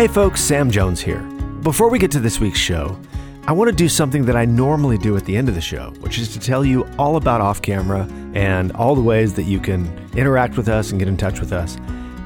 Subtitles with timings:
[0.00, 1.20] Hey folks, Sam Jones here.
[1.60, 2.98] Before we get to this week's show,
[3.46, 5.90] I want to do something that I normally do at the end of the show,
[6.00, 9.60] which is to tell you all about off camera and all the ways that you
[9.60, 11.76] can interact with us and get in touch with us.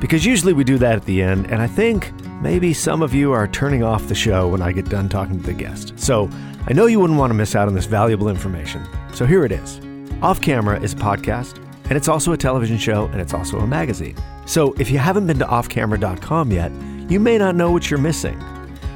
[0.01, 3.33] Because usually we do that at the end, and I think maybe some of you
[3.33, 5.95] are turning off the show when I get done talking to the guest.
[5.99, 6.31] So
[6.69, 8.87] I know you wouldn't want to miss out on this valuable information.
[9.15, 9.81] So here it is
[10.23, 11.57] Off Camera is a podcast,
[11.87, 14.17] and it's also a television show, and it's also a magazine.
[14.47, 16.71] So if you haven't been to offcamera.com yet,
[17.09, 18.43] you may not know what you're missing.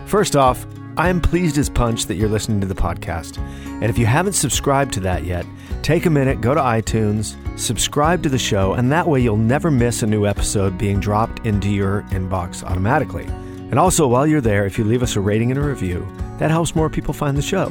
[0.07, 0.67] First off,
[0.97, 3.39] I am pleased as punch that you're listening to the podcast.
[3.39, 5.47] And if you haven't subscribed to that yet,
[5.83, 9.71] take a minute, go to iTunes, subscribe to the show, and that way you'll never
[9.71, 13.27] miss a new episode being dropped into your inbox automatically.
[13.27, 16.07] And also, while you're there, if you leave us a rating and a review,
[16.39, 17.69] that helps more people find the show.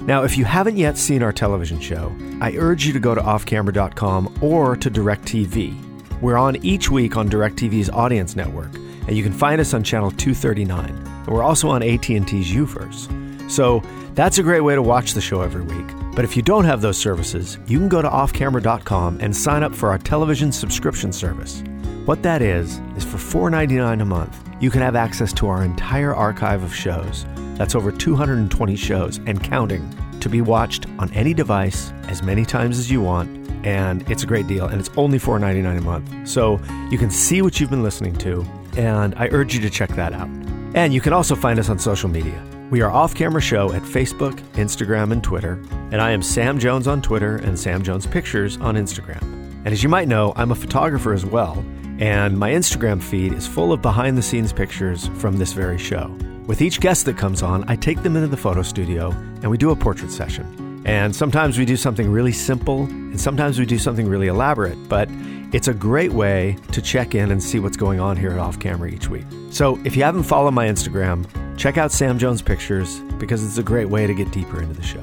[0.00, 3.20] Now, if you haven't yet seen our television show, I urge you to go to
[3.20, 6.20] offcamera.com or to DirecTV.
[6.20, 8.74] We're on each week on DirecTV's audience network,
[9.06, 10.88] and you can find us on channel 239.
[10.88, 13.50] And we're also on AT&T's UVerse.
[13.50, 13.82] So
[14.14, 15.86] that's a great way to watch the show every week.
[16.14, 19.74] But if you don't have those services, you can go to offcamera.com and sign up
[19.74, 21.62] for our television subscription service.
[22.04, 26.14] What that is, is for $4.99 a month, you can have access to our entire
[26.14, 27.26] archive of shows.
[27.56, 29.88] That's over 220 shows and counting
[30.20, 33.28] to be watched on any device as many times as you want.
[33.66, 36.28] And it's a great deal, and it's only $4.99 a month.
[36.28, 38.44] So you can see what you've been listening to,
[38.76, 40.28] and I urge you to check that out.
[40.74, 42.42] And you can also find us on social media.
[42.70, 45.62] We are Off Camera Show at Facebook, Instagram, and Twitter.
[45.92, 49.22] And I am Sam Jones on Twitter and Sam Jones Pictures on Instagram.
[49.64, 51.64] And as you might know, I'm a photographer as well.
[51.98, 56.08] And my Instagram feed is full of behind the scenes pictures from this very show.
[56.46, 59.56] With each guest that comes on, I take them into the photo studio and we
[59.56, 60.63] do a portrait session.
[60.84, 65.08] And sometimes we do something really simple, and sometimes we do something really elaborate, but
[65.54, 68.58] it's a great way to check in and see what's going on here at Off
[68.58, 69.24] Camera each week.
[69.50, 73.62] So if you haven't followed my Instagram, check out Sam Jones Pictures because it's a
[73.62, 75.02] great way to get deeper into the show.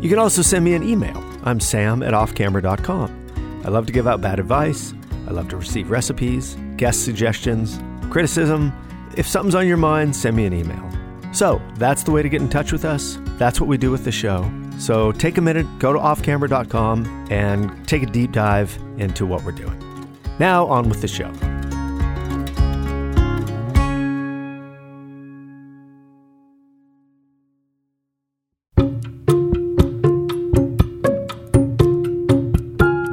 [0.00, 1.22] You can also send me an email.
[1.42, 3.62] I'm sam at offcamera.com.
[3.64, 4.94] I love to give out bad advice.
[5.26, 7.78] I love to receive recipes, guest suggestions,
[8.08, 8.72] criticism.
[9.16, 10.88] If something's on your mind, send me an email.
[11.34, 13.18] So that's the way to get in touch with us.
[13.36, 14.48] That's what we do with the show.
[14.78, 19.52] So take a minute, go to offcamera.com, and take a deep dive into what we're
[19.52, 19.78] doing.
[20.38, 21.32] Now, on with the show.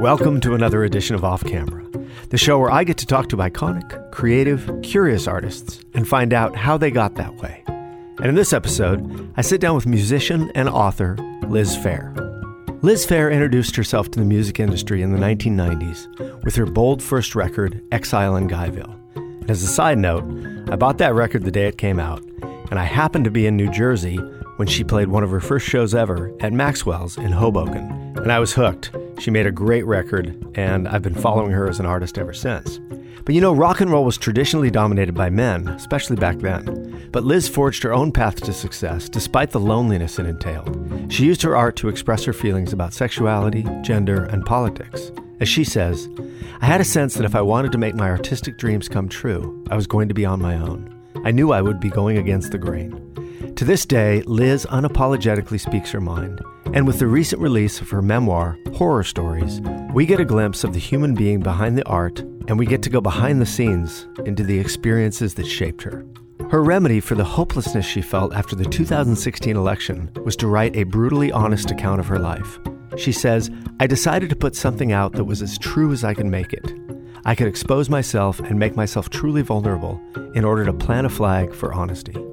[0.00, 1.84] Welcome to another edition of Off Camera,
[2.28, 6.54] the show where I get to talk to iconic, creative, curious artists and find out
[6.54, 7.64] how they got that way.
[8.18, 11.16] And in this episode, I sit down with musician and author
[11.48, 12.14] Liz Phair.
[12.82, 17.34] Liz Phair introduced herself to the music industry in the 1990s with her bold first
[17.34, 18.94] record, Exile in Guyville.
[19.16, 20.24] And as a side note,
[20.70, 22.22] I bought that record the day it came out,
[22.70, 24.16] and I happened to be in New Jersey
[24.56, 28.14] when she played one of her first shows ever at Maxwell's in Hoboken.
[28.16, 28.90] And I was hooked.
[29.18, 32.80] She made a great record, and I've been following her as an artist ever since.
[33.26, 37.08] But you know, rock and roll was traditionally dominated by men, especially back then.
[37.10, 41.12] But Liz forged her own path to success despite the loneliness it entailed.
[41.12, 45.10] She used her art to express her feelings about sexuality, gender, and politics.
[45.40, 46.08] As she says,
[46.60, 49.64] I had a sense that if I wanted to make my artistic dreams come true,
[49.70, 50.94] I was going to be on my own.
[51.24, 53.02] I knew I would be going against the grain.
[53.56, 56.42] To this day, Liz unapologetically speaks her mind.
[56.74, 59.62] And with the recent release of her memoir, Horror Stories,
[59.94, 62.90] we get a glimpse of the human being behind the art, and we get to
[62.90, 66.04] go behind the scenes into the experiences that shaped her.
[66.50, 70.84] Her remedy for the hopelessness she felt after the 2016 election was to write a
[70.84, 72.58] brutally honest account of her life.
[72.98, 73.50] She says,
[73.80, 76.74] I decided to put something out that was as true as I could make it.
[77.24, 79.98] I could expose myself and make myself truly vulnerable
[80.34, 82.25] in order to plant a flag for honesty.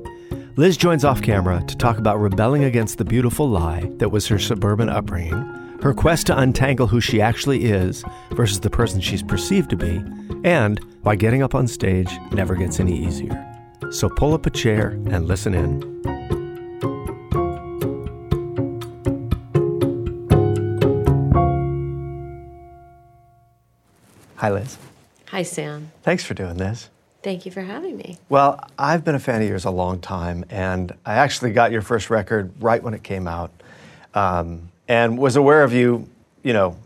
[0.55, 4.37] Liz joins off camera to talk about rebelling against the beautiful lie that was her
[4.37, 5.33] suburban upbringing,
[5.81, 8.03] her quest to untangle who she actually is
[8.33, 9.99] versus the person she's perceived to be,
[10.43, 13.33] and why getting up on stage never gets any easier.
[13.89, 15.91] So pull up a chair and listen in.
[24.35, 24.77] Hi, Liz.
[25.29, 25.91] Hi, Sam.
[26.03, 26.89] Thanks for doing this.
[27.23, 28.17] Thank you for having me.
[28.27, 31.81] Well, I've been a fan of yours a long time, and I actually got your
[31.81, 33.49] first record right when it came out,
[34.13, 36.09] um, and was aware of you,
[36.43, 36.77] you know,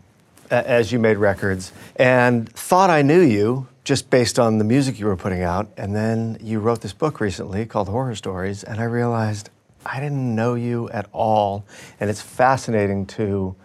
[0.48, 5.06] as you made records, and thought I knew you just based on the music you
[5.06, 5.68] were putting out.
[5.76, 9.50] And then you wrote this book recently called Horror Stories, and I realized
[9.84, 11.64] I didn't know you at all,
[11.98, 13.56] and it's fascinating to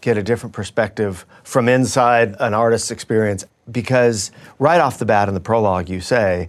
[0.00, 5.34] get a different perspective from inside an artist's experience because right off the bat in
[5.34, 6.48] the prologue you say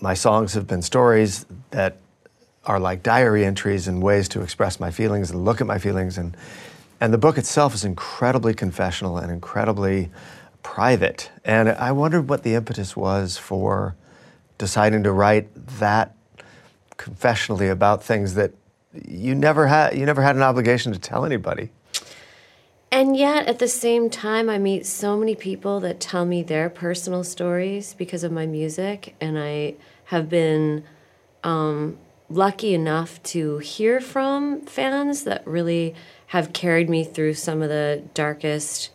[0.00, 1.98] my songs have been stories that
[2.68, 6.18] are like diary entries and ways to express my feelings and look at my feelings.
[6.18, 6.36] And,
[7.00, 10.10] and the book itself is incredibly confessional and incredibly
[10.62, 11.30] private.
[11.44, 13.96] And I wondered what the impetus was for
[14.58, 15.48] deciding to write
[15.78, 16.14] that
[16.96, 18.52] confessionally about things that
[19.06, 21.70] you never had you never had an obligation to tell anybody.
[22.90, 26.70] And yet, at the same time, I meet so many people that tell me their
[26.70, 29.74] personal stories because of my music, and I
[30.06, 30.84] have been
[31.44, 31.98] um,
[32.30, 35.94] lucky enough to hear from fans that really
[36.28, 38.90] have carried me through some of the darkest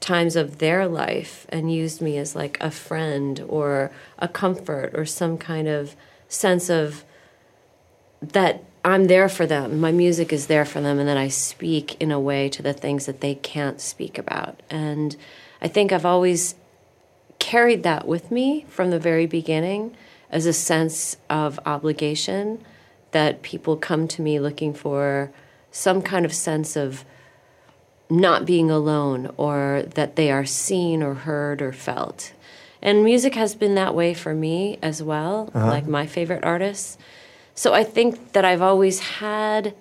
[0.00, 5.06] times of their life and used me as like a friend or a comfort or
[5.06, 5.94] some kind of
[6.28, 7.04] sense of
[8.20, 9.80] that I'm there for them.
[9.80, 12.72] My music is there for them, and that I speak in a way to the
[12.72, 14.60] things that they can't speak about.
[14.70, 15.16] And
[15.60, 16.56] I think I've always
[17.38, 19.96] carried that with me from the very beginning
[20.30, 22.64] as a sense of obligation
[23.12, 25.30] that people come to me looking for
[25.70, 27.04] some kind of sense of
[28.10, 32.32] not being alone or that they are seen or heard or felt.
[32.82, 35.66] And music has been that way for me as well, uh-huh.
[35.66, 36.98] like my favorite artists.
[37.54, 39.74] So I think that I've always had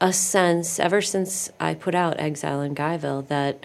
[0.00, 3.64] a sense, ever since I put out Exile in Guyville, that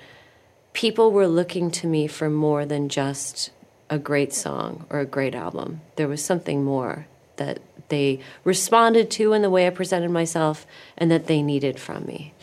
[0.73, 3.49] people were looking to me for more than just
[3.89, 5.81] a great song or a great album.
[5.95, 7.07] There was something more
[7.37, 7.59] that
[7.89, 10.67] they responded to in the way I presented myself
[10.97, 12.33] and that they needed from me.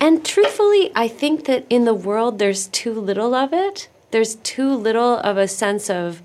[0.00, 3.88] And truthfully, I think that in the world there's too little of it.
[4.10, 6.22] There's too little of a sense of,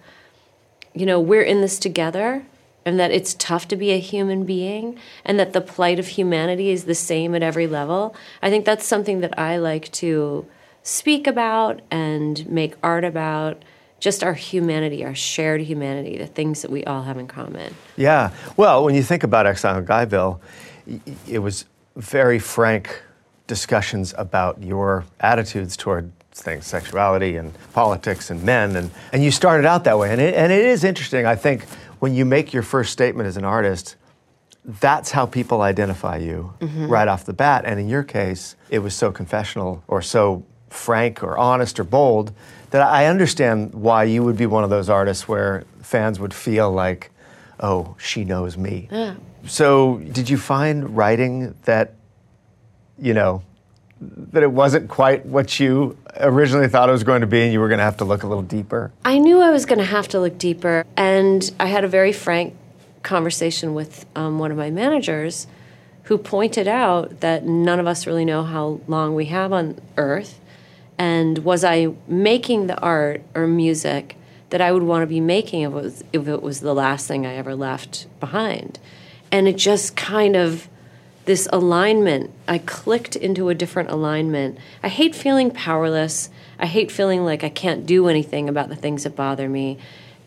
[0.93, 2.45] you know, we're in this together
[2.85, 6.69] and that it's tough to be a human being and that the plight of humanity
[6.69, 8.15] is the same at every level.
[8.41, 10.45] I think that's something that I like to
[10.83, 13.63] speak about and make art about
[13.99, 17.75] just our humanity, our shared humanity, the things that we all have in common.
[17.95, 18.31] Yeah.
[18.57, 20.39] Well, when you think about Exile Guyville,
[21.27, 23.03] it was very frank
[23.45, 28.75] discussions about your attitudes toward things, sexuality and politics and men.
[28.75, 30.11] And, and you started out that way.
[30.11, 31.65] And it, and it is interesting, I think,
[32.01, 33.95] when you make your first statement as an artist,
[34.65, 36.87] that's how people identify you mm-hmm.
[36.87, 37.63] right off the bat.
[37.63, 42.33] And in your case, it was so confessional or so frank or honest or bold
[42.71, 46.71] that I understand why you would be one of those artists where fans would feel
[46.71, 47.11] like,
[47.59, 48.87] oh, she knows me.
[48.91, 49.13] Yeah.
[49.45, 51.93] So, did you find writing that,
[52.97, 53.43] you know,
[54.01, 57.59] that it wasn't quite what you originally thought it was going to be and you
[57.59, 58.91] were going to have to look a little deeper?
[59.05, 60.85] I knew I was going to have to look deeper.
[60.97, 62.55] And I had a very frank
[63.03, 65.47] conversation with um, one of my managers
[66.03, 70.39] who pointed out that none of us really know how long we have on Earth.
[70.97, 74.15] And was I making the art or music
[74.49, 77.07] that I would want to be making if it was, if it was the last
[77.07, 78.79] thing I ever left behind?
[79.31, 80.67] And it just kind of
[81.25, 82.31] this alignment.
[82.47, 84.57] I clicked into a different alignment.
[84.81, 86.29] I hate feeling powerless.
[86.59, 89.77] I hate feeling like I can't do anything about the things that bother me.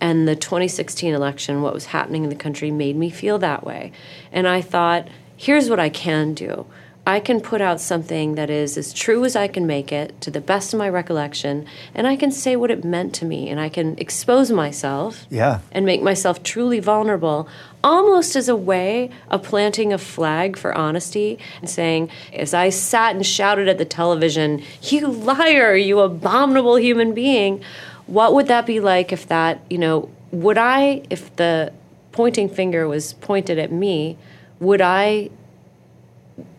[0.01, 3.93] And the 2016 election, what was happening in the country, made me feel that way.
[4.33, 6.67] And I thought, here's what I can do.
[7.07, 10.31] I can put out something that is as true as I can make it to
[10.31, 13.61] the best of my recollection, and I can say what it meant to me, and
[13.61, 15.61] I can expose myself yeah.
[15.71, 17.47] and make myself truly vulnerable,
[17.85, 23.15] almost as a way of planting a flag for honesty and saying, as I sat
[23.15, 27.63] and shouted at the television, You liar, you abominable human being,
[28.07, 31.73] what would that be like if that, you know, would I, if the
[32.11, 34.17] pointing finger was pointed at me,
[34.59, 35.31] would I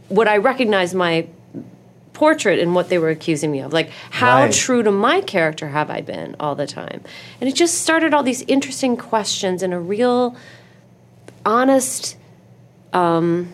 [0.09, 1.27] would I recognize my
[2.13, 3.73] portrait in what they were accusing me of?
[3.73, 4.53] Like, how right.
[4.53, 7.01] true to my character have I been all the time?
[7.39, 10.35] And it just started all these interesting questions and a real,
[11.45, 12.17] honest
[12.93, 13.53] um,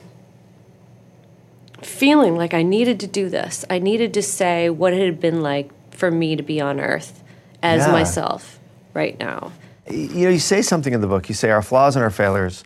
[1.82, 3.66] feeling like I needed to do this.
[3.70, 7.22] I needed to say what it had been like for me to be on Earth
[7.62, 7.92] as yeah.
[7.92, 8.60] myself
[8.94, 9.52] right now.
[9.90, 11.28] You know, you say something in the book.
[11.28, 12.64] You say, Our flaws and our failures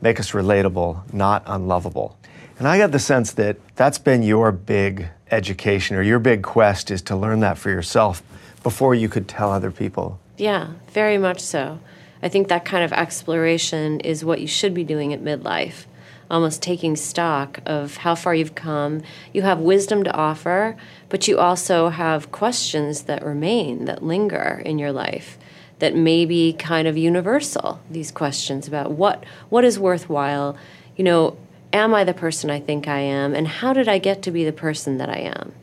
[0.00, 2.16] make us relatable, not unlovable.
[2.58, 6.90] And I got the sense that that's been your big education or your big quest
[6.90, 8.22] is to learn that for yourself
[8.62, 10.20] before you could tell other people.
[10.36, 11.78] Yeah, very much so.
[12.22, 15.86] I think that kind of exploration is what you should be doing at midlife.
[16.30, 19.02] Almost taking stock of how far you've come.
[19.32, 20.76] You have wisdom to offer,
[21.08, 25.36] but you also have questions that remain, that linger in your life,
[25.80, 27.80] that may be kind of universal.
[27.90, 30.56] These questions about what what is worthwhile.
[30.96, 31.36] You know,
[31.72, 33.34] am I the person I think I am?
[33.34, 35.54] And how did I get to be the person that I am?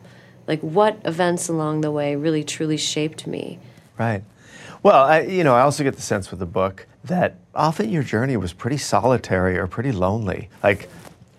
[0.47, 3.59] Like, what events along the way really truly shaped me?
[3.97, 4.23] Right.
[4.81, 8.03] Well, I, you know, I also get the sense with the book that often your
[8.03, 10.49] journey was pretty solitary or pretty lonely.
[10.63, 10.89] Like,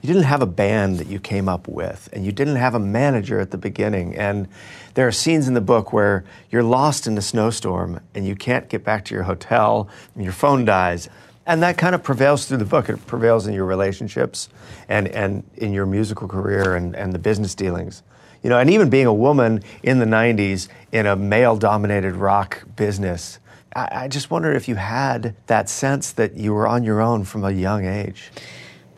[0.03, 2.79] you didn't have a band that you came up with, and you didn't have a
[2.79, 4.17] manager at the beginning.
[4.17, 4.49] And
[4.95, 8.69] there are scenes in the book where you're lost in a snowstorm and you can't
[8.69, 11.09] get back to your hotel, and your phone dies.
[11.47, 12.89] And that kind of prevails through the book.
[12.89, 14.51] It prevails in your relationships
[14.89, 18.03] and, and in your musical career and, and the business dealings.
[18.43, 22.65] You know, and even being a woman in the 90s in a male dominated rock
[22.77, 23.39] business,
[23.75, 27.25] I, I just wonder if you had that sense that you were on your own
[27.25, 28.31] from a young age.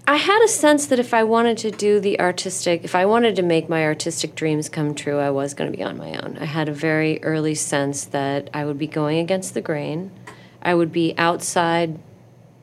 [0.07, 3.37] I had a sense that if I wanted to do the artistic, if I wanted
[3.37, 6.39] to make my artistic dreams come true, I was going to be on my own.
[6.41, 10.11] I had a very early sense that I would be going against the grain.
[10.61, 12.01] I would be outside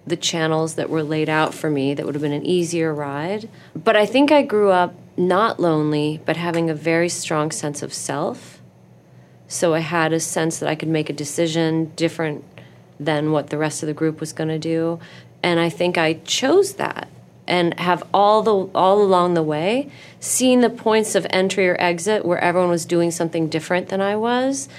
[0.05, 3.47] the channels that were laid out for me that would have been an easier ride.
[3.73, 7.93] But I think I grew up not lonely, but having a very strong sense of
[7.93, 8.61] self.
[9.47, 12.43] So I had a sense that I could make a decision different
[12.99, 14.99] than what the rest of the group was going to do.
[15.43, 17.09] And I think I chose that
[17.47, 22.23] and have all the all along the way seen the points of entry or exit
[22.23, 24.69] where everyone was doing something different than I was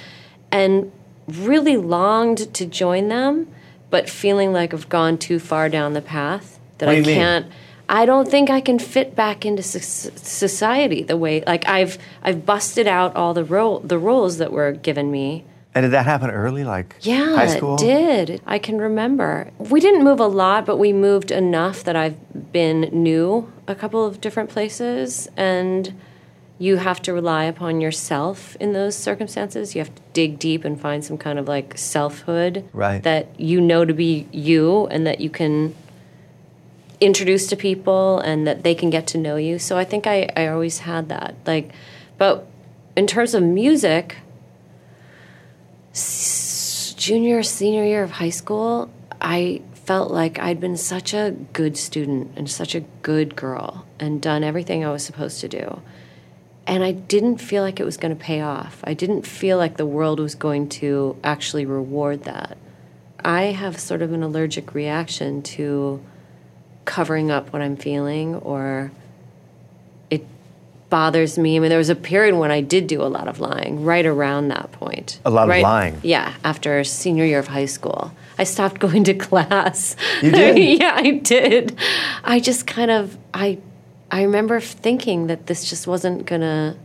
[0.52, 0.92] and
[1.26, 3.49] really longed to join them
[3.90, 7.52] but feeling like I've gone too far down the path that I you mean?
[7.92, 12.47] I don't think I can fit back into soc- society the way like I've I've
[12.47, 15.44] busted out all the role the roles that were given me
[15.75, 17.75] And did that happen early, like yeah, high school?
[17.75, 18.42] it did.
[18.47, 19.50] I can remember.
[19.59, 22.18] We didn't move a lot, but we moved enough that I've
[22.52, 25.82] been new a couple of different places, and
[26.59, 29.75] you have to rely upon yourself in those circumstances.
[29.75, 33.02] You have to dig deep and find some kind of like selfhood Right.
[33.04, 35.75] that you know to be you, and that you can
[37.00, 39.59] introduce to people, and that they can get to know you.
[39.59, 41.35] So I think I, I always had that.
[41.47, 41.73] Like,
[42.19, 42.47] but
[42.97, 44.16] in terms of music
[46.97, 48.90] junior senior year of high school
[49.21, 54.21] i felt like i'd been such a good student and such a good girl and
[54.21, 55.80] done everything i was supposed to do
[56.66, 59.76] and i didn't feel like it was going to pay off i didn't feel like
[59.76, 62.57] the world was going to actually reward that
[63.25, 66.00] i have sort of an allergic reaction to
[66.84, 68.90] covering up what i'm feeling or
[70.10, 70.25] it
[70.90, 71.56] bothers me.
[71.56, 74.04] I mean, there was a period when I did do a lot of lying, right
[74.04, 75.20] around that point.
[75.25, 76.00] A lot of lying?
[76.02, 78.12] Yeah, after senior year of high school.
[78.38, 79.96] I stopped going to class.
[80.20, 80.58] You did?
[80.80, 81.78] yeah, I did.
[82.25, 83.58] I just kind of I
[84.10, 86.76] I remember thinking that this just wasn't gonna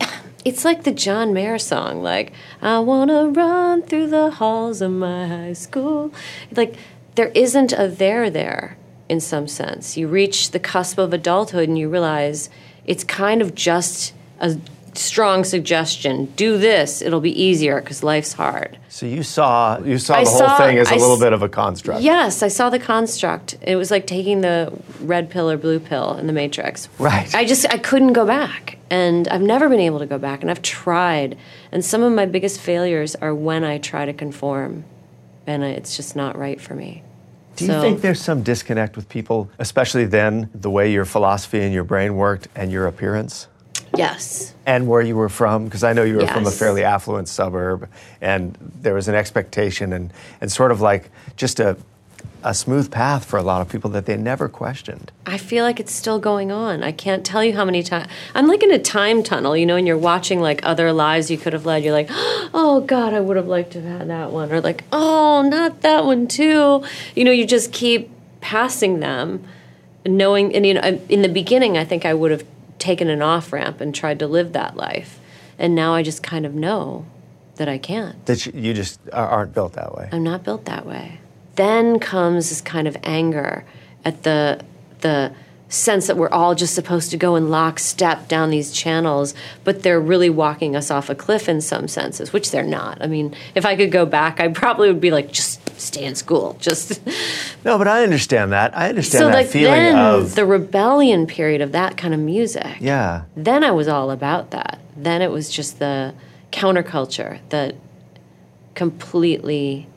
[0.44, 2.32] it's like the John Mayer song, like,
[2.62, 6.12] I wanna run through the halls of my high school.
[6.56, 6.76] Like,
[7.14, 8.76] there isn't a there there
[9.08, 9.96] in some sense.
[9.96, 12.48] You reach the cusp of adulthood and you realize
[12.86, 14.56] it's kind of just a
[14.94, 16.26] strong suggestion.
[16.36, 18.76] Do this, it'll be easier because life's hard.
[18.88, 21.32] So you saw you saw I the whole saw- thing as a little s- bit
[21.32, 22.00] of a construct.
[22.02, 23.56] Yes, I saw the construct.
[23.62, 26.88] It was like taking the red pill or blue pill in the Matrix.
[26.98, 27.32] Right.
[27.34, 30.50] I just I couldn't go back, and I've never been able to go back, and
[30.50, 31.36] I've tried.
[31.70, 34.84] And some of my biggest failures are when I try to conform,
[35.50, 37.02] and it's just not right for me.
[37.56, 41.60] Do you So- think there's some disconnect with people, especially then, the way your philosophy
[41.60, 43.48] and your brain worked and your appearance?
[43.96, 44.54] Yes.
[44.66, 47.88] And where you were from, because I know you were from a fairly affluent suburb,
[48.20, 51.76] and there was an expectation and, and sort of like just a,
[52.42, 55.12] a smooth path for a lot of people that they never questioned.
[55.26, 56.82] I feel like it's still going on.
[56.82, 58.08] I can't tell you how many times.
[58.34, 61.36] I'm like in a time tunnel, you know, and you're watching like other lives you
[61.38, 61.84] could have led.
[61.84, 62.08] You're like,
[62.54, 64.50] oh God, I would have liked to have had that one.
[64.50, 66.82] Or like, oh, not that one too.
[67.14, 68.10] You know, you just keep
[68.40, 69.44] passing them,
[70.06, 72.44] knowing, and you know, in the beginning, I think I would have
[72.78, 75.18] taken an off ramp and tried to live that life.
[75.58, 77.04] And now I just kind of know
[77.56, 78.24] that I can't.
[78.24, 80.08] That you- you just aren't built that way.
[80.10, 81.19] I'm not built that way.
[81.60, 83.66] Then comes this kind of anger
[84.02, 84.62] at the
[85.00, 85.32] the
[85.68, 90.00] sense that we're all just supposed to go in lockstep down these channels, but they're
[90.00, 93.02] really walking us off a cliff in some senses, which they're not.
[93.02, 96.14] I mean, if I could go back, I probably would be like, just stay in
[96.14, 96.56] school.
[96.60, 96.98] Just
[97.64, 98.74] No, but I understand that.
[98.74, 102.20] I understand so that like feeling then of the rebellion period of that kind of
[102.20, 102.78] music.
[102.80, 103.24] yeah.
[103.36, 104.80] Then I was all about that.
[104.96, 106.14] Then it was just the
[106.52, 107.74] counterculture that
[108.74, 109.89] completely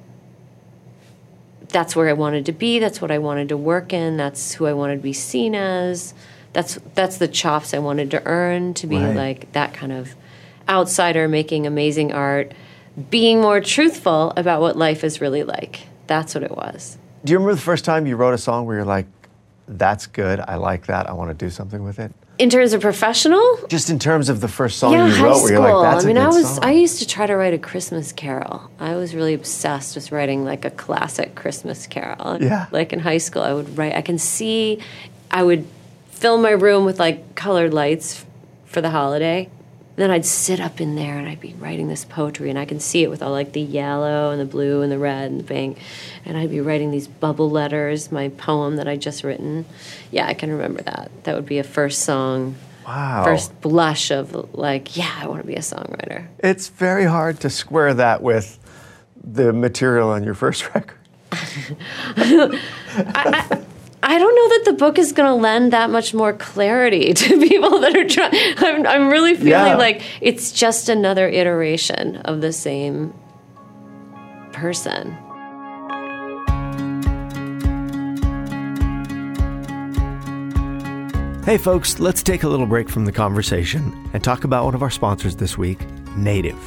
[1.73, 4.65] that's where I wanted to be, that's what I wanted to work in, that's who
[4.65, 6.13] I wanted to be seen as.
[6.53, 9.15] That's that's the chops I wanted to earn to be Right.
[9.15, 10.15] like that kind of
[10.69, 12.53] outsider making amazing art,
[13.09, 15.81] being more truthful about what life is really like.
[16.07, 16.97] That's what it was.
[17.25, 19.07] Do you remember the first time you wrote a song where you're like,
[19.67, 20.39] "That's good.
[20.47, 21.09] I like that.
[21.09, 23.59] I want to do something with it." In terms of professional?
[23.67, 25.43] Just in terms of the first song yeah, you wrote, school.
[25.43, 26.63] where you're like, that's I mean, good I was song.
[26.63, 28.71] I used to try to write a Christmas carol.
[28.79, 32.41] I was really obsessed with writing like a classic Christmas carol.
[32.41, 32.65] Yeah.
[32.71, 33.95] Like in high school, I would write.
[33.95, 34.79] I can see.
[35.29, 35.67] I would
[36.09, 38.25] fill my room with like colored lights
[38.65, 39.49] for the holiday.
[39.95, 42.79] Then I'd sit up in there and I'd be writing this poetry, and I can
[42.79, 45.43] see it with all like the yellow and the blue and the red and the
[45.43, 45.77] pink,
[46.25, 49.65] and I'd be writing these bubble letters, my poem that I'd just written.
[50.11, 51.11] Yeah, I can remember that.
[51.25, 53.23] That would be a first song wow.
[53.23, 56.27] first blush of like, yeah, I want to be a songwriter.
[56.39, 58.59] It's very hard to square that with
[59.23, 60.97] the material on your first record.
[61.31, 63.63] I
[64.19, 67.79] don't know that the book is going to lend that much more clarity to people
[67.79, 68.31] that are trying.
[68.57, 69.75] I'm, I'm really feeling Yeah.
[69.77, 73.13] like it's just another iteration of the same
[74.51, 75.17] person.
[81.45, 84.81] Hey, folks, let's take a little break from the conversation and talk about one of
[84.81, 86.57] our sponsors this week Native.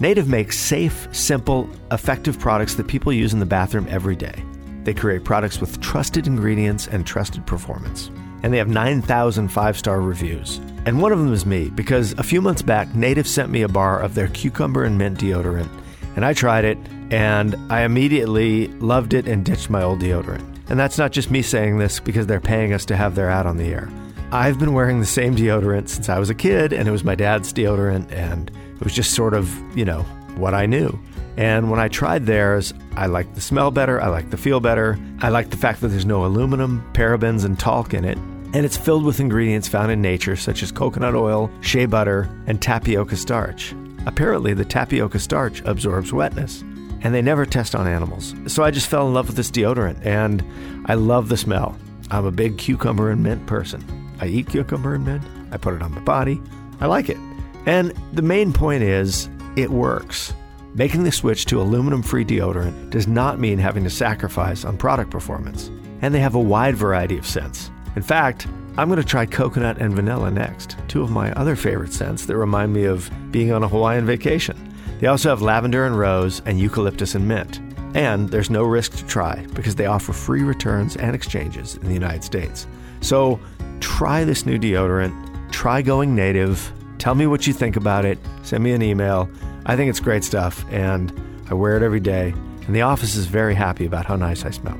[0.00, 4.42] Native makes safe, simple, effective products that people use in the bathroom every day.
[4.84, 8.10] They create products with trusted ingredients and trusted performance.
[8.42, 10.60] And they have 9,000 five star reviews.
[10.86, 13.68] And one of them is me, because a few months back, Native sent me a
[13.68, 15.70] bar of their cucumber and mint deodorant.
[16.16, 16.78] And I tried it,
[17.10, 20.44] and I immediately loved it and ditched my old deodorant.
[20.70, 23.46] And that's not just me saying this because they're paying us to have their ad
[23.46, 23.90] on the air.
[24.30, 27.14] I've been wearing the same deodorant since I was a kid, and it was my
[27.14, 30.02] dad's deodorant, and it was just sort of, you know,
[30.36, 30.98] what I knew.
[31.38, 34.98] And when I tried theirs, I liked the smell better, I liked the feel better,
[35.20, 38.18] I liked the fact that there's no aluminum, parabens, and talc in it.
[38.18, 42.60] And it's filled with ingredients found in nature, such as coconut oil, shea butter, and
[42.60, 43.72] tapioca starch.
[44.04, 46.62] Apparently, the tapioca starch absorbs wetness,
[47.02, 48.34] and they never test on animals.
[48.48, 50.44] So I just fell in love with this deodorant, and
[50.86, 51.78] I love the smell.
[52.10, 53.84] I'm a big cucumber and mint person.
[54.20, 56.42] I eat cucumber and mint, I put it on my body,
[56.80, 57.18] I like it.
[57.64, 60.32] And the main point is, it works.
[60.78, 65.10] Making the switch to aluminum free deodorant does not mean having to sacrifice on product
[65.10, 65.72] performance.
[66.02, 67.72] And they have a wide variety of scents.
[67.96, 71.92] In fact, I'm going to try coconut and vanilla next, two of my other favorite
[71.92, 74.72] scents that remind me of being on a Hawaiian vacation.
[75.00, 77.58] They also have lavender and rose and eucalyptus and mint.
[77.96, 81.94] And there's no risk to try because they offer free returns and exchanges in the
[81.94, 82.68] United States.
[83.00, 83.40] So
[83.80, 88.62] try this new deodorant, try going native, tell me what you think about it, send
[88.64, 89.28] me an email.
[89.66, 91.12] I think it's great stuff and
[91.50, 92.34] I wear it every day.
[92.66, 94.78] And the office is very happy about how nice I smell.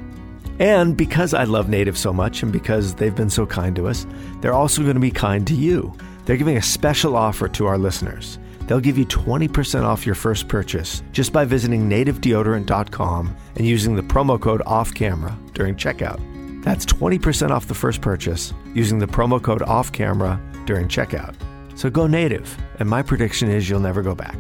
[0.59, 4.07] And because I love Native so much and because they've been so kind to us,
[4.41, 5.95] they're also going to be kind to you.
[6.25, 8.39] They're giving a special offer to our listeners.
[8.67, 14.03] They'll give you 20% off your first purchase just by visiting nativedeodorant.com and using the
[14.03, 16.21] promo code OFFCAMERA during checkout.
[16.65, 21.35] That's 20% off the first purchase using the promo code OFFCAMERA during checkout.
[21.79, 24.37] So go native, and my prediction is you'll never go back.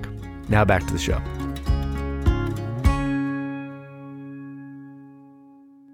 [0.49, 1.23] Now back to the show.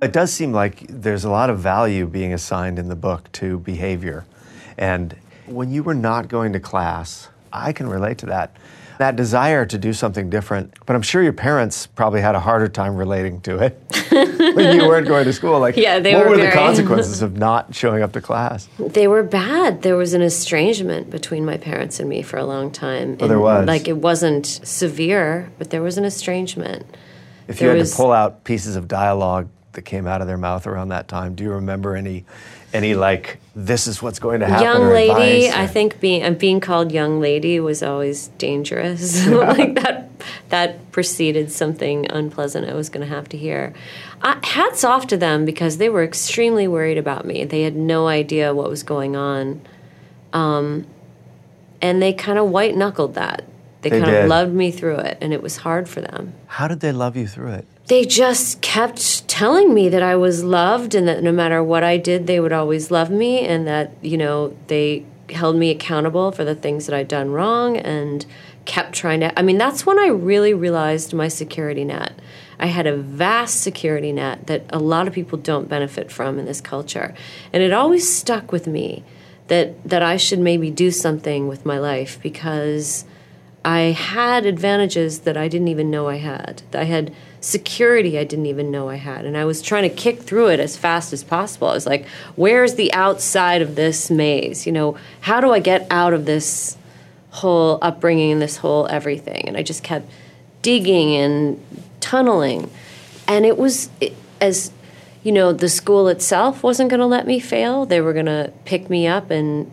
[0.01, 3.59] It does seem like there's a lot of value being assigned in the book to
[3.59, 4.25] behavior.
[4.79, 8.57] And when you were not going to class, I can relate to that.
[8.99, 10.75] That desire to do something different.
[10.87, 13.77] But I'm sure your parents probably had a harder time relating to it
[14.55, 15.59] when you weren't going to school.
[15.59, 18.69] Like, Yeah, they what were were the consequences of not showing up to class?
[18.79, 19.83] They were bad.
[19.83, 23.17] There was an estrangement between my parents and me for a long time.
[23.21, 23.67] Oh, there was?
[23.67, 26.87] Like it wasn't severe, but there was an estrangement.
[27.49, 30.39] If you had was- to pull out pieces of dialogue that came out of their
[30.39, 32.25] mouth around that time, do you remember any,
[32.75, 34.65] any like, this is what's going to happen?
[34.65, 39.27] young lady, advice, I think being uh, being called young lady was always dangerous.
[39.29, 40.11] like that
[40.49, 43.73] that preceded something unpleasant I was going to have to hear.
[44.23, 47.45] Uh, hats off to them because they were extremely worried about me.
[47.45, 49.63] They had no idea what was going on,
[50.33, 50.87] um,
[51.81, 53.45] and they kind of white knuckled that.
[53.83, 54.23] They, They kind did.
[54.25, 56.33] of loved me through it, and it was hard for them.
[56.47, 57.67] How did they love you through it?
[57.87, 61.99] They just kept telling me that I was loved and that no matter what I
[61.99, 66.45] did, they would always love me and that, you know, they held me accountable for
[66.45, 68.25] the things that I'd done wrong and
[68.65, 69.39] kept trying to.
[69.39, 72.19] I mean, that's when I really realized my security net.
[72.59, 76.47] I had a vast security net that a lot of people don't benefit from in
[76.47, 77.15] this culture.
[77.53, 79.05] And it always stuck with me
[79.49, 83.05] that, that I should maybe do something with my life because.
[83.65, 86.63] I had advantages that I didn't even know I had.
[86.75, 89.25] I had security I didn't even know I had.
[89.25, 91.69] And I was trying to kick through it as fast as possible.
[91.69, 94.67] I was like, where's the outside of this maze?
[94.67, 96.77] You know, how do I get out of this
[97.31, 99.49] whole upbringing and this whole everything?
[99.49, 100.11] And I just kept
[100.63, 101.63] digging and
[102.01, 102.71] tunneling.
[103.27, 104.73] And it was it, as
[105.23, 107.87] you know, the school itself wasn't going to let me fail.
[107.87, 109.71] They were going to pick me up and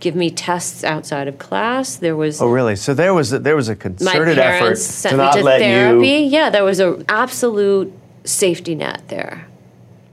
[0.00, 1.96] give me tests outside of class.
[1.96, 2.76] There was Oh, really?
[2.76, 5.32] So there was a, there was a my concerted effort parents sent to me not
[5.34, 6.08] to let therapy.
[6.08, 6.14] you.
[6.14, 7.92] Yeah, there was an absolute
[8.24, 9.46] safety net there.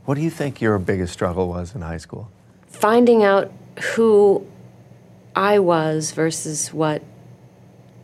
[0.06, 2.30] What do you think your biggest struggle was in high school?
[2.68, 3.52] Finding out
[3.96, 4.46] who
[5.36, 7.02] I was versus what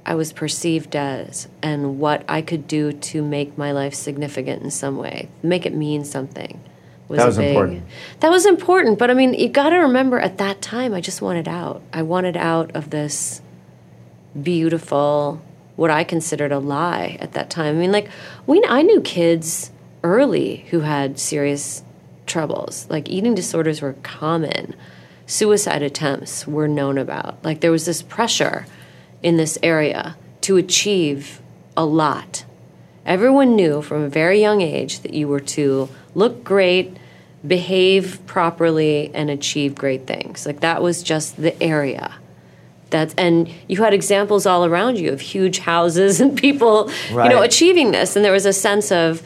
[0.05, 4.71] I was perceived as and what I could do to make my life significant in
[4.71, 6.61] some way, make it mean something.
[7.07, 7.83] Was That a was big, important.
[8.21, 11.21] That was important, but I mean, you got to remember at that time I just
[11.21, 11.81] wanted out.
[11.91, 13.41] I wanted out of this
[14.41, 15.41] beautiful
[15.75, 17.75] what I considered a lie at that time.
[17.75, 18.09] I mean, like
[18.45, 19.71] we I knew kids
[20.03, 21.83] early who had serious
[22.25, 22.87] troubles.
[22.89, 24.75] Like eating disorders were common.
[25.25, 27.43] Suicide attempts were known about.
[27.43, 28.65] Like there was this pressure
[29.21, 31.41] in this area to achieve
[31.75, 32.45] a lot.
[33.05, 36.95] Everyone knew from a very young age that you were to look great,
[37.45, 40.45] behave properly, and achieve great things.
[40.45, 42.15] Like that was just the area.
[42.89, 47.41] That's and you had examples all around you of huge houses and people, you know,
[47.41, 48.15] achieving this.
[48.15, 49.23] And there was a sense of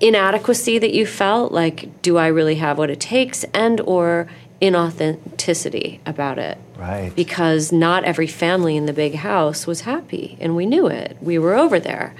[0.00, 4.28] inadequacy that you felt like do i really have what it takes and or
[4.60, 7.14] inauthenticity about it Right.
[7.16, 11.38] because not every family in the big house was happy and we knew it we
[11.38, 12.14] were over there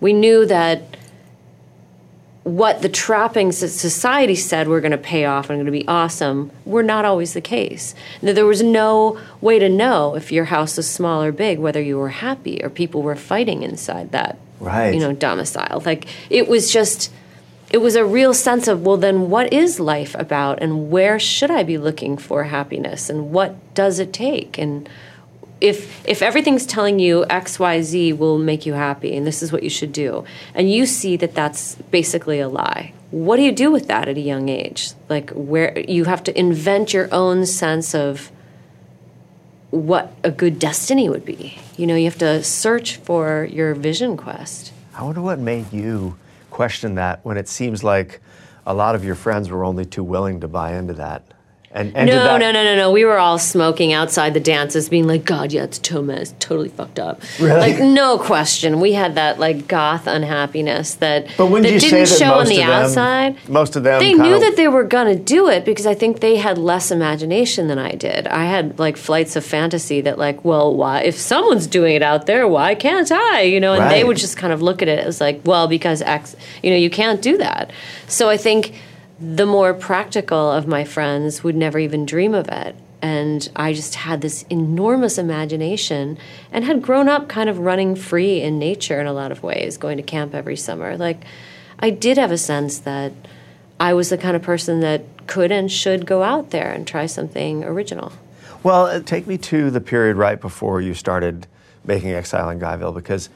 [0.00, 0.82] we knew that
[2.42, 5.86] what the trappings that society said were going to pay off and going to be
[5.86, 7.94] awesome were not always the case.
[8.22, 11.98] There was no way to know if your house was small or big whether you
[11.98, 14.92] were happy or people were fighting inside that Right.
[14.94, 15.82] you know domicile.
[15.84, 17.10] Like it was just
[17.70, 21.50] it was a real sense of well then what is life about and where should
[21.50, 24.88] I be looking for happiness and what does it take and
[25.60, 29.70] if if everything's telling you xyz will make you happy and this is what you
[29.70, 33.88] should do and you see that that's basically a lie what do you do with
[33.88, 34.92] that at a young age?
[35.08, 38.30] Like where you have to invent your own sense of
[39.70, 41.58] what a good destiny would be.
[41.76, 44.72] You know you have to search for your vision quest.
[44.94, 46.16] I wonder what made you
[46.50, 48.20] question that when it seems like
[48.66, 51.29] a lot of your friends were only too willing to buy into that.
[51.72, 52.90] And, and no, that- no, no, no, no.
[52.90, 56.98] We were all smoking outside the dances, being like, God, yeah, it's Thomas, totally fucked
[56.98, 57.22] up.
[57.38, 57.60] Really?
[57.60, 58.80] Like, no question.
[58.80, 62.46] We had that like goth unhappiness that, But that you didn't say that show on
[62.46, 63.36] the them- outside.
[63.48, 66.36] most of them They knew that they were gonna do it because I think they
[66.36, 68.26] had less imagination than I did.
[68.26, 72.26] I had like flights of fantasy that like, well, why if someone's doing it out
[72.26, 73.42] there, why can't I?
[73.42, 76.02] You know, and they would just kind of look at it as like, well, because
[76.02, 77.70] X, you know, you can't do that.
[78.08, 78.74] So I think
[79.20, 82.74] the more practical of my friends would never even dream of it.
[83.02, 86.18] And I just had this enormous imagination
[86.52, 89.76] and had grown up kind of running free in nature in a lot of ways,
[89.76, 90.96] going to camp every summer.
[90.96, 91.24] Like,
[91.78, 93.12] I did have a sense that
[93.78, 97.06] I was the kind of person that could and should go out there and try
[97.06, 98.12] something original.
[98.62, 101.46] Well, uh, take me to the period right before you started
[101.84, 103.30] making Exile in Guyville because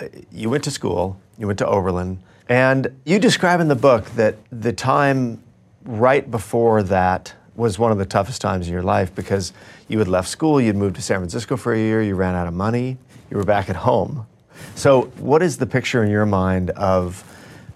[0.00, 4.06] uh, you went to school, you went to Oberlin, and you describe in the book
[4.16, 5.40] that the time
[5.84, 9.52] right before that was one of the toughest times in your life because
[9.86, 12.48] you had left school, you'd moved to San Francisco for a year, you ran out
[12.48, 12.98] of money,
[13.30, 14.26] you were back at home.
[14.74, 17.24] So, what is the picture in your mind of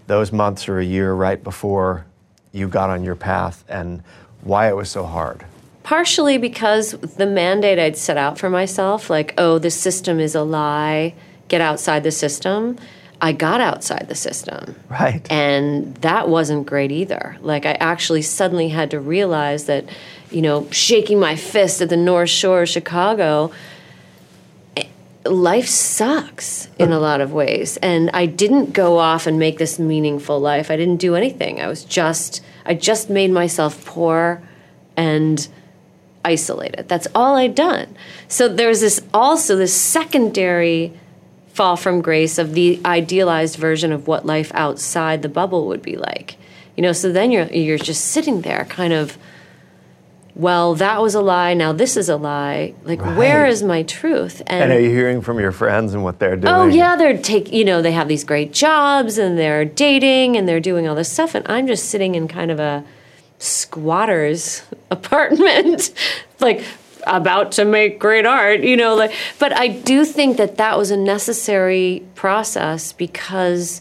[0.09, 2.05] those months or a year right before
[2.51, 4.03] you got on your path and
[4.43, 5.47] why it was so hard?
[5.85, 10.43] Partially because the mandate I'd set out for myself, like, oh, the system is a
[10.43, 11.15] lie,
[11.47, 12.77] get outside the system.
[13.25, 14.77] I got outside the system.
[14.91, 15.27] Right.
[15.33, 17.39] And that wasn't great either.
[17.41, 19.87] Like, I actually suddenly had to realize that,
[20.31, 23.51] you know, shaking my fist at the North Shore of Chicago,
[24.77, 24.85] eh,
[25.25, 27.79] life sucks in a lot of ways.
[27.79, 30.71] And I didn't go off and make this meaningful life.
[30.71, 31.63] I didn't do anything.
[31.63, 34.43] I was just, I just made myself poor
[34.99, 35.49] and
[36.27, 36.91] isolated.
[36.91, 37.97] That's all I'd done.
[38.29, 40.93] So there's this also this secondary
[41.55, 45.97] fall from grace of the idealized version of what life outside the bubble would be
[45.97, 46.37] like.
[46.77, 49.17] You know, so then you're you're just sitting there kind of
[50.37, 52.75] well, that was a lie, now this is a lie.
[52.83, 53.53] Like where Right.
[53.53, 54.43] is my truth?
[54.49, 56.53] And are you hearing from your friends and what they're oh, doing?
[56.53, 60.49] Oh yeah, they're take you know they have these great jobs and they're dating and
[60.49, 62.85] they're doing all this stuff, and I'm just sitting in kind of a
[63.39, 65.93] squatter's apartment,
[66.41, 66.65] like
[67.07, 68.95] about to make great art, you know.
[68.95, 73.81] Like, but I do think that that was a necessary process because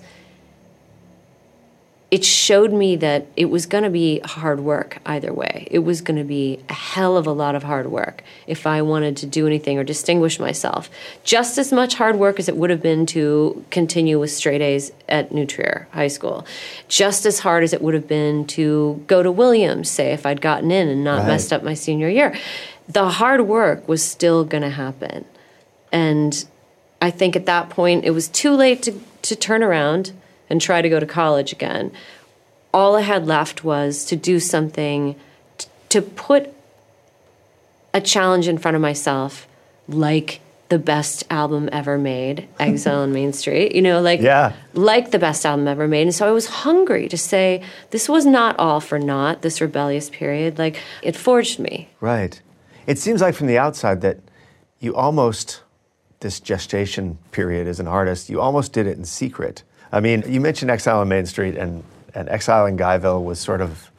[2.12, 5.68] it showed me that it was going to be hard work either way.
[5.72, 8.84] It was going to be a hell of a lot of hard work if I
[8.84, 10.92] wanted to do anything or distinguish myself.
[11.24, 14.92] Just as much hard work as it would have been to continue with straight A's
[15.10, 16.46] at New Trier High School.
[16.88, 20.40] Just as hard as it would have been to go to Williams, say, if I'd
[20.40, 21.30] gotten in and not Right.
[21.30, 22.36] messed up my senior year.
[22.94, 25.26] The hard work was still going to happen.
[25.92, 26.46] And
[27.02, 30.12] I think at that point it was too late to, to turn around
[30.50, 31.92] and try to go to college again.
[32.74, 35.16] All I had left was to do something
[35.58, 36.54] t- to put
[37.94, 39.48] a challenge in front of myself,
[39.88, 44.54] like the best album ever made, Exile on Main Street, you know, like Yeah.
[44.74, 46.04] like the best album ever made.
[46.04, 50.10] And so I was hungry to say this was not all for naught, this rebellious
[50.10, 50.58] period.
[50.58, 51.90] Like it forged me.
[52.02, 52.42] Right.
[52.86, 54.20] It seems like from the outside that
[54.80, 55.62] you almost,
[56.20, 59.64] this gestation period as an artist, you almost did it in secret.
[59.92, 63.62] I mean, you mentioned Exile on Main Street, and, and Exile in Guyville was sort
[63.62, 63.90] of,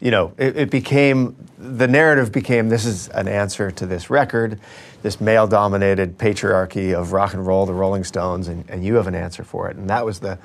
[0.00, 4.58] you know, it, it became, the narrative became this is an answer to this record,
[5.02, 9.06] this male dominated patriarchy of rock and roll, the Rolling Stones, and, and you have
[9.06, 9.76] an answer for it.
[9.76, 10.38] And that was the,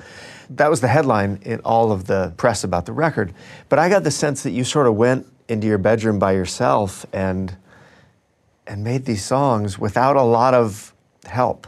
[0.50, 3.32] that was the headline in all of the press about the record.
[3.68, 7.06] But I got the sense that you sort of went into your bedroom by yourself
[7.12, 7.56] and
[8.68, 10.92] and made these songs without a lot of
[11.24, 11.66] help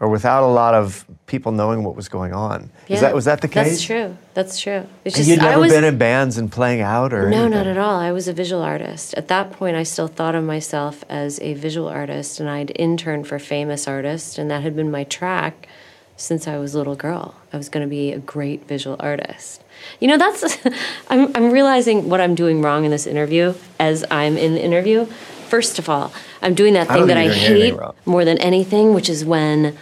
[0.00, 2.70] or without a lot of people knowing what was going on.
[2.88, 3.68] Is that was that the case?
[3.72, 4.16] That's true.
[4.32, 4.86] That's true.
[5.04, 7.50] It's And you'd I never was, been in bands and playing out or No, anything?
[7.50, 7.98] not at all.
[8.00, 9.12] I was a visual artist.
[9.14, 13.28] At that point, I still thought of myself as a visual artist, and I'd interned
[13.28, 15.68] for Famous artists, and that had been my track
[16.16, 17.34] since I was a little girl.
[17.52, 19.62] I was going to be a great visual artist.
[20.00, 20.58] You know, that's,
[21.10, 25.06] I'm, I'm realizing what I'm doing wrong in this interview as I'm in the interview.
[25.50, 28.06] First of all, I'm doing that thing don't that I think you're doing anything hate
[28.06, 29.76] more than anything, which is when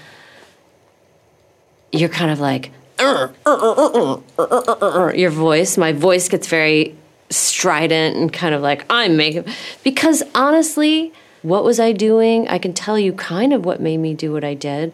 [1.93, 2.73] you're kind of like,
[5.15, 5.77] your voice.
[5.77, 6.97] My voice gets very
[7.31, 9.45] strident and kind of like I'm making
[9.85, 12.49] because honestly, what was I doing?
[12.49, 14.93] I can tell you kind of what made me do what I did,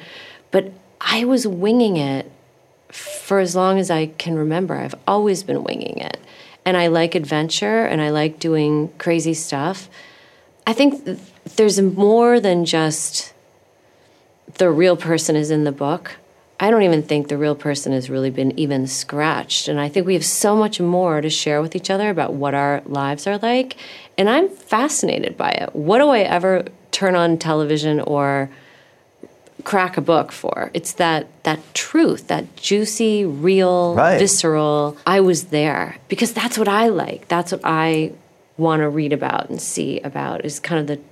[0.50, 2.30] but I was winging it
[2.90, 4.74] for as long as I can remember.
[4.74, 6.18] I've always been winging it.
[6.64, 9.88] And I like adventure and I like doing crazy stuff.
[10.66, 11.18] I think
[11.56, 13.32] there's more than just
[14.58, 16.16] the real person is in the book.
[16.60, 19.68] I don't even think the real person has really been even scratched.
[19.68, 22.54] And I think we have so much more to share with each other about what
[22.54, 23.76] our lives are like.
[24.16, 25.74] And I'm fascinated by it.
[25.74, 28.48] What do I ever turn on television or
[29.64, 30.70] crack a book for?
[30.72, 34.18] It's that that truth, that juicy, real, Right.
[34.18, 34.96] visceral.
[35.06, 37.26] I was there because that's what I like.
[37.28, 38.12] That's what I
[38.56, 41.02] want to read about and see about is kind of the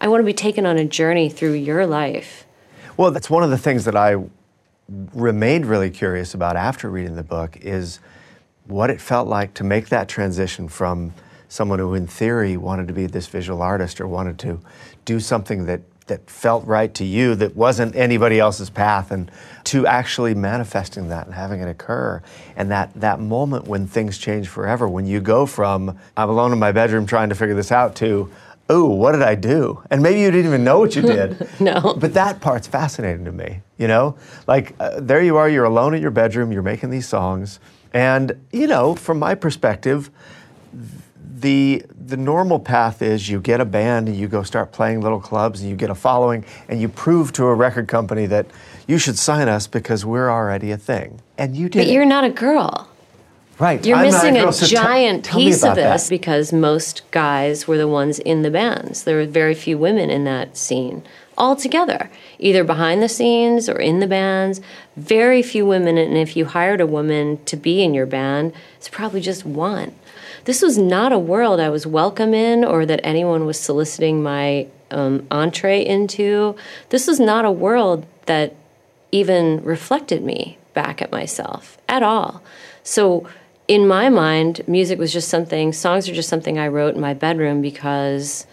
[0.00, 2.46] I want to be taken on a journey through your life.
[2.96, 4.16] Well, that's one of the things that I
[4.88, 8.00] remained really curious about after reading the book is
[8.66, 11.12] what it felt like to make that transition from
[11.48, 14.60] someone who in theory wanted to be this visual artist or wanted to
[15.04, 19.30] do something that that felt right to you that wasn't anybody else's path and
[19.64, 22.22] to actually manifesting that and having it occur
[22.56, 26.58] and that that moment when things change forever when you go from I'm alone in
[26.58, 28.30] my bedroom trying to figure this out to
[28.68, 31.94] oh what did I do and maybe you didn't even know what you did No.
[31.98, 34.16] but that part's fascinating to me, you know?
[34.46, 37.58] Like, uh, there you are, you're alone in your bedroom, you're making these songs.
[37.94, 40.10] And, you know, from my perspective,
[41.40, 45.20] the, the normal path is you get a band and you go start playing little
[45.20, 48.46] clubs and you get a following and you prove to a record company that
[48.86, 51.20] you should sign us because we're already a thing.
[51.36, 51.80] And you did.
[51.80, 52.88] But you're not a girl.
[53.58, 53.84] right.
[53.84, 55.92] You're I'm missing girl, a so giant me piece of about that.
[55.92, 59.04] this because most guys were the ones in the bands.
[59.04, 61.02] There were very few women in that scene
[61.36, 64.60] altogether, either behind the scenes or in the bands.
[64.96, 68.88] Very few women, and if you hired a woman to be in your band, it's
[68.88, 69.94] probably just one.
[70.48, 74.66] This was not a world I was welcome in or that anyone was soliciting my
[74.90, 76.56] um, entree into.
[76.88, 78.54] This was not a world that
[79.12, 82.42] even reflected me back at myself at all.
[82.82, 83.28] So,
[83.68, 87.12] in my mind, music was just something, songs are just something I wrote in my
[87.12, 88.46] bedroom because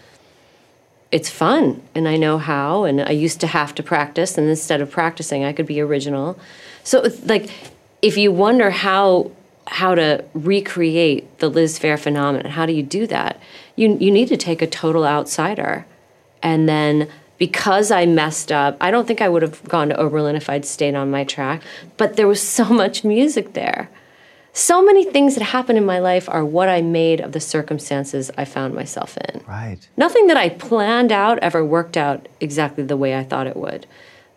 [1.10, 2.84] it's fun and I know how.
[2.84, 6.38] And I used to have to practice, and instead of practicing, I could be original.
[6.84, 7.48] So, like,
[8.02, 9.30] if you wonder how
[9.66, 13.40] how to recreate the Liz Phair phenomenon, how do you do that?
[13.74, 15.86] You you need to take a total outsider,
[16.42, 20.36] and then because I messed up, I don't think I would have gone to Oberlin
[20.36, 21.62] if I'd stayed on my track.
[21.96, 23.90] But there was so much music there.
[24.52, 28.30] So many things that happened in my life are what I made of the circumstances
[28.38, 29.42] I found myself in.
[29.46, 29.86] Right.
[29.98, 33.86] Nothing that I planned out ever worked out exactly the way I thought it would.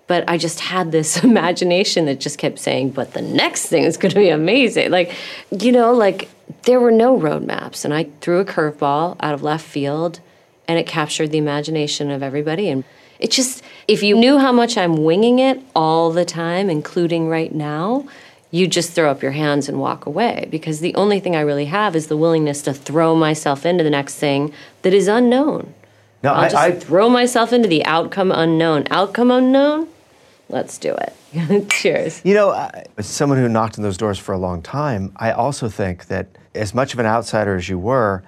[0.10, 3.96] But I just had this imagination that just kept saying, but the next thing is
[3.96, 4.90] going to be amazing.
[4.90, 5.14] Like,
[5.52, 6.30] you know, like
[6.64, 7.86] there were no roadmaps.
[7.86, 10.20] And I threw a curveball out of left field
[10.68, 12.70] and it captured the imagination of everybody.
[12.70, 12.84] And
[13.20, 17.54] it just, if you knew how much I'm winging it all the time, including right
[17.54, 18.08] now,
[18.50, 21.66] you just throw up your hands and walk away because the only thing I really
[21.66, 25.76] have is the willingness to throw myself into the next thing that is unknown.
[26.24, 28.88] No, I'll I, just I throw myself into the outcome unknown.
[28.90, 29.88] Outcome unknown?
[30.50, 31.70] Let's do it.
[31.70, 32.22] Cheers.
[32.26, 35.32] You know, I- as someone who knocked on those doors for a long time, I
[35.32, 38.24] also think that as much of an outsider as you were,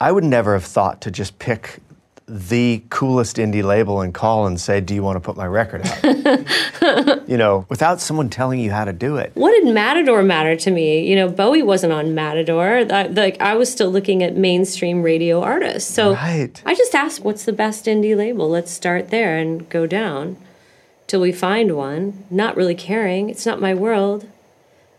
[0.00, 1.78] I would never have thought to just pick
[2.26, 5.82] the coolest indie label and call and say, "Do you want to put my record
[5.84, 9.32] out?" you know, without someone telling you how to do it.
[9.34, 11.06] What did Matador matter to me?
[11.08, 12.84] You know, Bowie wasn't on Matador.
[12.84, 15.92] That- like I was still looking at mainstream radio artists.
[15.92, 16.62] So Right.
[16.64, 20.36] I just asked, "What's the best indie label?" Let's start there and go down
[21.10, 22.24] till we find one.
[22.30, 23.30] Not really caring.
[23.30, 24.28] It's not my world.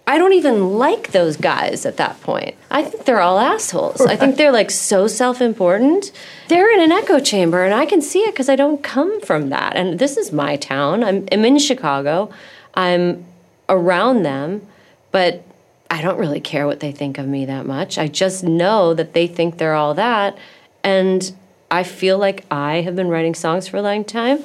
[0.06, 2.56] I don't even like those guys at that point.
[2.69, 4.02] I think they're all assholes.
[4.02, 6.12] I think they're like so self important.
[6.50, 9.50] They're in an echo chamber, and I can see it because I don't come from
[9.50, 9.78] that.
[9.78, 11.02] And this is my town.
[11.02, 12.30] I'm, I'm in Chicago.
[12.74, 13.24] I'm
[13.69, 14.67] around them,
[15.13, 15.45] but
[15.89, 17.97] I don't really care what they think of me that much.
[17.97, 20.38] I just know that they think they're all that.
[20.84, 21.32] And
[21.69, 24.43] I feel like I have been writing songs for a long time.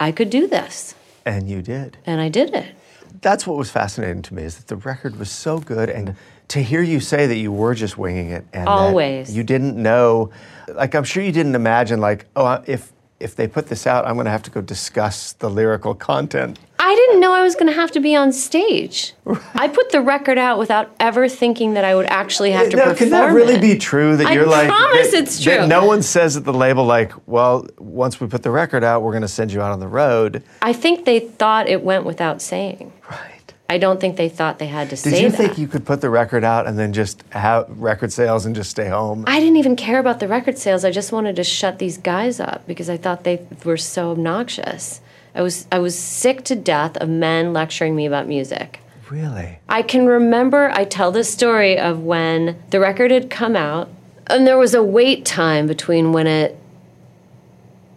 [0.00, 0.94] I could do this.
[1.24, 1.98] And you did.
[2.06, 2.74] And I did it.
[3.20, 6.16] That's what was fascinating to me is that the record was so good and
[6.48, 9.34] to hear you say that you were just winging it and that Always.
[9.34, 10.30] you didn't know
[10.74, 14.14] like I'm sure you didn't imagine like oh if if they put this out I'm
[14.14, 16.58] going to have to go discuss the lyrical content.
[16.92, 19.14] I didn't know I was going to have to be on stage.
[19.54, 22.82] I put the record out without ever thinking that I would actually have to Now,
[22.90, 23.62] perform can that really it.
[23.62, 25.66] be true that I you're like I promise that- it's that true.
[25.68, 29.12] no one says at the label like well once we put the record out we're
[29.12, 30.42] going to send you out on the road.
[30.60, 32.92] I think they thought it went without saying.
[33.10, 33.54] Right.
[33.70, 35.08] I don't think they thought they had to say.
[35.10, 35.36] Did say you that.
[35.38, 38.70] think you could put the record out and then just have record sales and just
[38.70, 39.24] stay home?
[39.26, 40.84] I didn't even care about the record sales.
[40.84, 45.00] I just wanted to shut these guys up because I thought they were so obnoxious.
[45.34, 48.80] I was I was sick to death of men lecturing me about music.
[49.10, 49.58] really?
[49.68, 53.88] I can remember I tell this story of when the record had come out
[54.28, 56.58] and there was a wait time between when it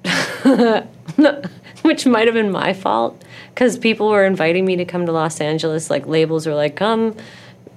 [1.81, 3.21] which might have been my fault
[3.55, 7.15] cuz people were inviting me to come to Los Angeles like labels were like come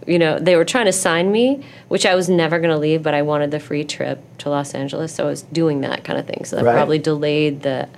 [0.06, 3.02] you know they were trying to sign me which I was never going to leave
[3.02, 6.18] but I wanted the free trip to Los Angeles so I was doing that kind
[6.18, 6.74] of thing so that Right.
[6.74, 7.88] probably delayed the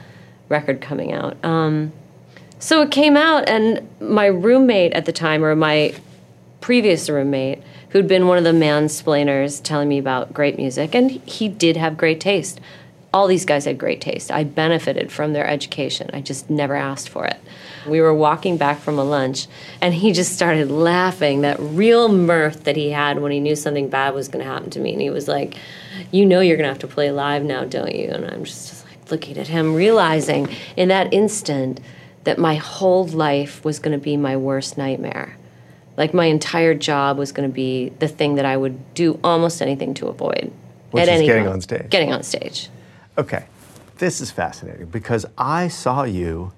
[0.50, 1.90] record coming out um
[2.60, 5.94] so it came out, and my roommate at the time, or my
[6.60, 11.48] previous roommate, who'd been one of the mansplainers telling me about great music, and he
[11.48, 12.60] did have great taste.
[13.14, 14.30] All these guys had great taste.
[14.30, 16.10] I benefited from their education.
[16.12, 17.40] I just never asked for it.
[17.88, 19.46] We were walking back from a lunch,
[19.80, 23.88] and he just started laughing that real mirth that he had when he knew something
[23.88, 24.92] bad was going to happen to me.
[24.92, 25.56] And he was like,
[26.12, 28.10] You know, you're going to have to play live now, don't you?
[28.10, 28.79] And I'm just,
[29.10, 31.80] looking at him, realizing in that instant
[32.24, 35.36] that my whole life was going to be my worst nightmare.
[35.96, 39.60] Like my entire job was going to be the thing that I would do almost
[39.60, 40.52] anything to avoid.
[40.90, 41.54] Which at is any getting point.
[41.54, 41.90] on stage.
[41.90, 42.68] Getting on stage.
[43.18, 43.44] Okay,
[43.98, 46.52] this is fascinating because I saw you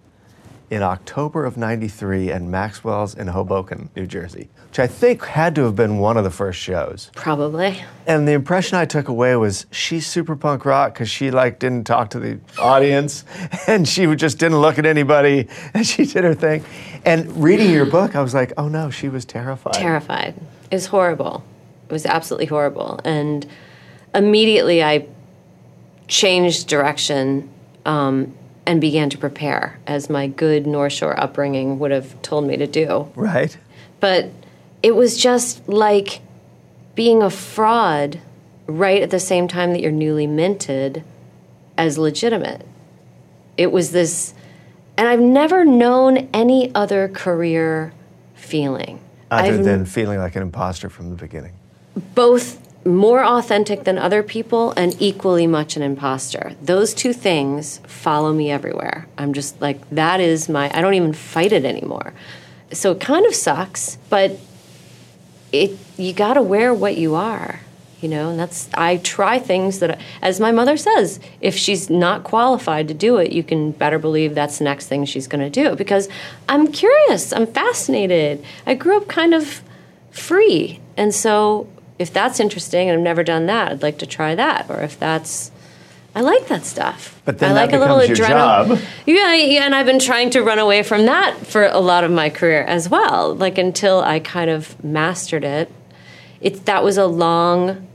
[0.73, 5.65] in October of 93 at Maxwell's in Hoboken, New Jersey, which I think had to
[5.65, 7.11] have been one of the first shows.
[7.15, 7.85] Probably.
[8.07, 11.85] And the impression I took away was she's super punk rock because she like didn't
[11.85, 13.27] talk to the audience
[13.67, 16.65] and she just didn't look at anybody and she did her thing.
[17.05, 19.75] And reading your book, I was like, oh no, she was terrified.
[19.75, 20.35] Terrified.
[20.71, 21.45] It was horrible.
[21.91, 22.99] It was absolutely horrible.
[23.05, 23.47] And
[24.15, 25.07] immediately I
[26.09, 27.51] changed direction
[27.85, 28.35] um,
[28.67, 32.67] and began to prepare, as my good North Shore upbringing would have told me to
[32.67, 33.11] do.
[33.15, 33.57] Right?
[34.01, 34.31] But
[34.83, 36.21] it was just like
[36.95, 38.21] being a fraud
[38.67, 41.03] right at the same time that you're newly minted
[41.77, 42.67] as legitimate.
[43.57, 44.35] It was this,
[44.97, 47.93] and I've never known any other career
[48.35, 49.01] feeling.
[49.31, 51.53] Other I've than feeling like an imposter from the beginning.
[52.15, 56.53] both more authentic than other people and equally much an imposter.
[56.61, 59.07] Those two things follow me everywhere.
[59.17, 62.13] I'm just like, that is my, I don't even fight it anymore.
[62.73, 64.39] So it kind of sucks, but
[65.53, 67.61] it, you gotta wear what you are,
[68.01, 72.25] you know, and that's, I try things that, as my mother says, if she's not
[72.25, 75.77] qualified to do it, you can better believe that's the next thing she's gonna do
[75.77, 76.09] because
[76.49, 78.45] I'm curious, I'm fascinated.
[78.67, 79.63] I grew up kind of
[80.11, 80.81] free.
[80.97, 81.69] And so
[81.99, 84.71] if that's interesting and I've never done that, I'd like to try that.
[84.71, 85.51] Or if that's
[86.15, 87.21] I like that stuff.
[87.25, 88.69] But then I that like a little adrenaline.
[88.69, 88.79] job.
[89.07, 92.11] Yeah, yeah, and I've been trying to run away from that for a lot of
[92.11, 93.35] my career as well.
[93.35, 95.71] Like until I kind of mastered it.
[96.41, 97.87] It that was a long,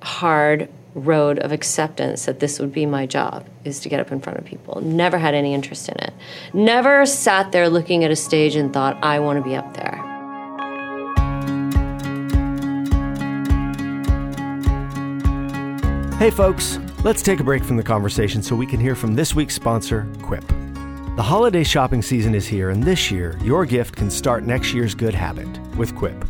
[0.00, 4.20] hard road of acceptance that this would be my job is to get up in
[4.20, 4.80] front of people.
[4.80, 6.12] Never had any interest in it.
[6.52, 10.09] Never sat there looking at a stage and thought I want to be up there.
[16.20, 16.78] Hey, folks.
[17.02, 20.06] Let's take a break from the conversation so we can hear from this week's sponsor,
[20.20, 20.46] Quip.
[21.16, 24.94] The holiday shopping season is here, and this year, your gift can start next year's
[24.94, 26.22] good habit with Quip.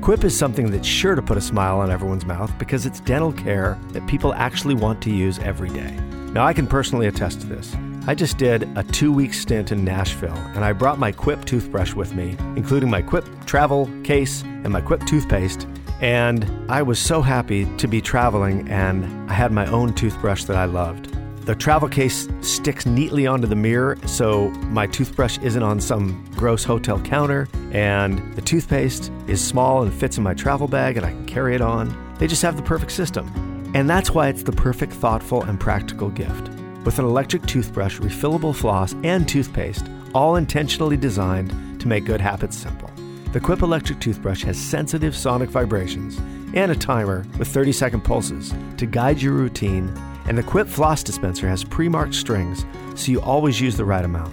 [0.00, 3.32] Quip is something that's sure to put a smile on everyone's mouth because it's dental
[3.32, 5.92] care that people actually want to use every day.
[6.32, 7.72] Now, I can personally attest to this.
[8.08, 11.94] I just did a two week stint in Nashville, and I brought my Quip toothbrush
[11.94, 15.68] with me, including my Quip travel case and my Quip toothpaste.
[16.00, 20.56] And I was so happy to be traveling, and I had my own toothbrush that
[20.56, 21.12] I loved.
[21.46, 26.64] The travel case sticks neatly onto the mirror, so my toothbrush isn't on some gross
[26.64, 31.10] hotel counter, and the toothpaste is small and fits in my travel bag, and I
[31.10, 32.14] can carry it on.
[32.18, 33.30] They just have the perfect system.
[33.74, 36.50] And that's why it's the perfect, thoughtful, and practical gift
[36.84, 42.56] with an electric toothbrush, refillable floss, and toothpaste, all intentionally designed to make good habits
[42.56, 42.90] simple.
[43.36, 46.16] The Quip electric toothbrush has sensitive sonic vibrations
[46.54, 49.92] and a timer with 30 second pulses to guide your routine,
[50.26, 52.64] and the Quip floss dispenser has pre marked strings
[52.94, 54.32] so you always use the right amount.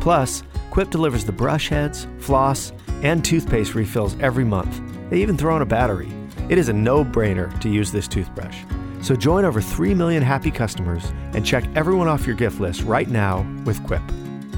[0.00, 2.72] Plus, Quip delivers the brush heads, floss,
[3.04, 4.82] and toothpaste refills every month.
[5.08, 6.10] They even throw in a battery.
[6.48, 8.64] It is a no brainer to use this toothbrush.
[9.02, 13.08] So join over 3 million happy customers and check everyone off your gift list right
[13.08, 14.02] now with Quip.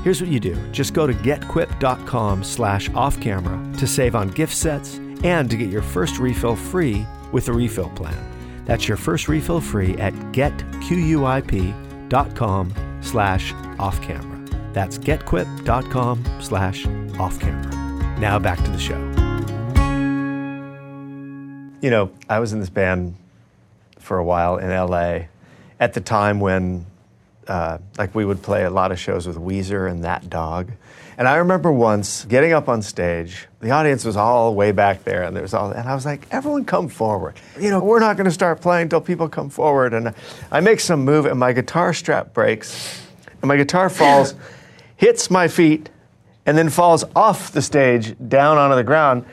[0.04, 0.54] Here's what you do.
[0.70, 5.70] Just go to getquip.com slash off camera to save on gift sets and to get
[5.70, 8.14] your first refill free with a refill plan.
[8.66, 10.60] That's your first refill free at getquip.com
[13.00, 14.46] slash off camera.
[14.74, 16.86] That's getquip.com slash
[17.18, 17.72] off camera.
[18.20, 18.98] Now back to the show.
[21.80, 23.16] You know, I was in this band
[23.98, 25.28] for a while in LA
[25.80, 26.84] at the time when
[27.48, 30.70] uh, like we would play a lot of shows with Weezer and That Dog.
[31.16, 35.22] And I remember once getting up on stage, the audience was all way back there,
[35.22, 37.36] and there was all, and I was like, everyone come forward.
[37.60, 39.94] You know, we're not going to start playing until people come forward.
[39.94, 40.12] And
[40.50, 43.00] I make some move, and my guitar strap breaks,
[43.40, 44.34] and my guitar falls,
[44.96, 45.88] hits my feet,
[46.46, 49.24] and then falls off the stage down onto the ground.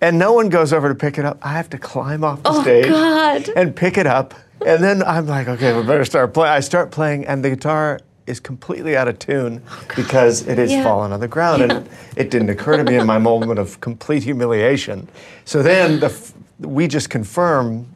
[0.00, 1.38] And no one goes over to pick it up.
[1.42, 3.48] I have to climb off the Oh, stage God.
[3.54, 4.34] and pick it up.
[4.64, 6.52] And then I'm like, okay, we better start playing.
[6.52, 10.72] I start playing, and the guitar is completely out of tune oh, because it has
[10.72, 10.82] Yeah.
[10.82, 11.62] fallen on the ground.
[11.62, 15.08] And it didn't occur to me in my moment of complete humiliation.
[15.44, 17.86] So then the, f- we just confirm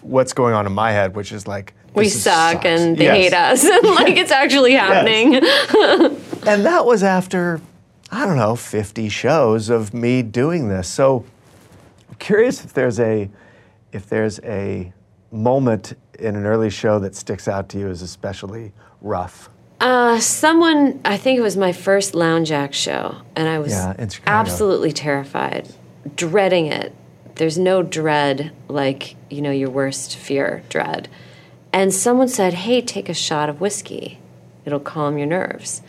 [0.00, 2.64] what's going on in my head, which is like, We is- suck sucks.
[2.64, 3.16] and they Yes.
[3.16, 3.64] hate us.
[3.64, 5.40] and like it's actually happening.
[6.46, 7.60] And that was after,
[8.12, 10.86] I don't know, 50 shows of me doing this.
[10.88, 11.24] So
[12.08, 13.28] I'm curious if there's a
[13.92, 14.92] if there's a
[15.32, 19.48] moment in an early show that sticks out to you as especially rough.
[19.80, 23.94] Uh, someone, I think it was my first Lounge Ax show, and I was Yeah,
[24.26, 25.68] absolutely terrified,
[26.14, 26.94] dreading it.
[27.34, 31.08] There's no dread like, you know, your worst fear, dread.
[31.72, 34.18] And someone said, hey, take a shot of whiskey,
[34.64, 35.82] it'll calm your nerves.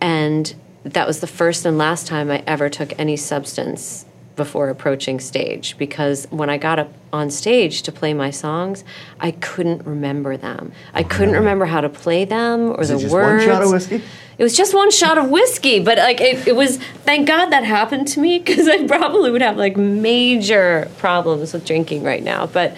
[0.00, 4.05] And that was the first and last time I ever took any substance
[4.36, 8.84] before approaching stage because when I got up on stage to play my songs,
[9.18, 10.72] I couldn't remember them.
[10.94, 13.46] I couldn't remember how to play them or Was the it just words.
[13.46, 14.02] one shot of whiskey?
[14.38, 16.76] It was just one shot of whiskey, but like it, it was.
[16.76, 21.64] Thank God that happened to me because I probably would have like major problems with
[21.64, 22.46] drinking right now.
[22.46, 22.76] But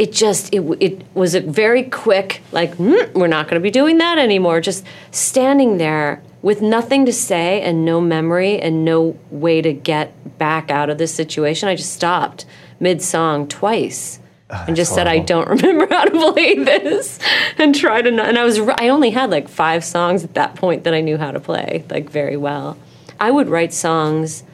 [0.00, 3.70] it just it it was a very quick like "Mm, we're not going to be
[3.70, 4.60] doing that anymore.
[4.60, 10.38] Just standing there with nothing to say and no memory and no way to get
[10.38, 11.68] back out of this situation.
[11.68, 12.44] I just stopped
[12.80, 14.20] mid song twice.
[14.50, 17.18] Ah, and just said, "I don't remember how to play this,"
[17.58, 18.10] and tried to.
[18.10, 18.58] Not, and I was.
[18.58, 21.84] I only had like five songs at that point that I knew how to play
[21.90, 22.78] like very well.
[23.20, 24.44] I would write songs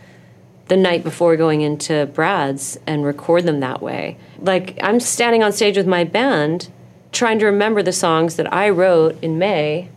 [0.66, 4.16] the night before going into Brad's and record them that way.
[4.40, 6.72] Like I'm standing on stage with my band,
[7.12, 9.90] trying to remember the songs that I wrote in May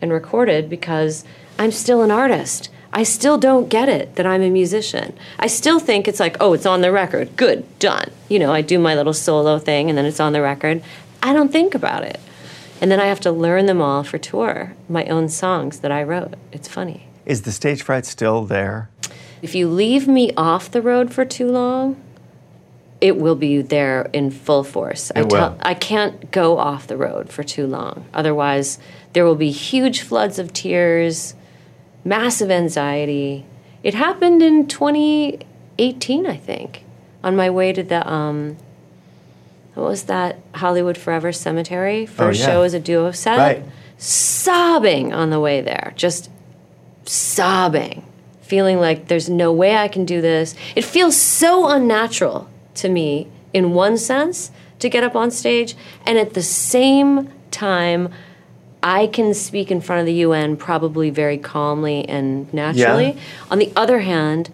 [0.00, 1.24] and recorded because
[1.58, 2.70] I'm still an artist.
[2.92, 5.16] I still don't get it that I'm a musician.
[5.38, 7.36] I still think it's like, oh, it's on the record.
[7.36, 8.10] Good, done.
[8.28, 10.82] You know, I do my little solo thing and then it's on the record.
[11.22, 12.18] I don't think about it.
[12.80, 16.02] And then I have to learn them all for tour, my own songs that I
[16.02, 16.34] wrote.
[16.52, 17.08] It's funny.
[17.26, 18.88] Is the stage fright still there?
[19.42, 22.00] If you leave me off the road for too long,
[23.00, 25.12] it will be there in full force.
[25.14, 25.56] I It will.
[25.60, 28.06] I can't go off the road for too long.
[28.12, 28.78] Otherwise,
[29.12, 31.34] there will be huge floods of tears,
[32.04, 33.44] massive anxiety.
[33.82, 36.84] It happened in 2018, I think,
[37.24, 38.56] on my way to the um
[39.74, 42.50] what was that Hollywood Forever Cemetery first Oh, yeah.
[42.50, 43.38] show as a duo set?
[43.38, 43.62] Right.
[43.96, 45.92] Sobbing on the way there.
[45.94, 46.30] Just
[47.04, 48.04] sobbing,
[48.42, 50.54] feeling like there's no way I can do this.
[50.74, 54.50] It feels so unnatural to me in one sense
[54.80, 55.76] to get up on stage.
[56.04, 58.08] And at the same time,
[58.82, 63.12] I can speak in front of the UN probably very calmly and naturally.
[63.12, 63.20] Yeah.
[63.50, 64.52] On the other hand,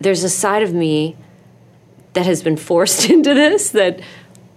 [0.00, 1.16] there's a side of me
[2.12, 4.00] that has been forced into this that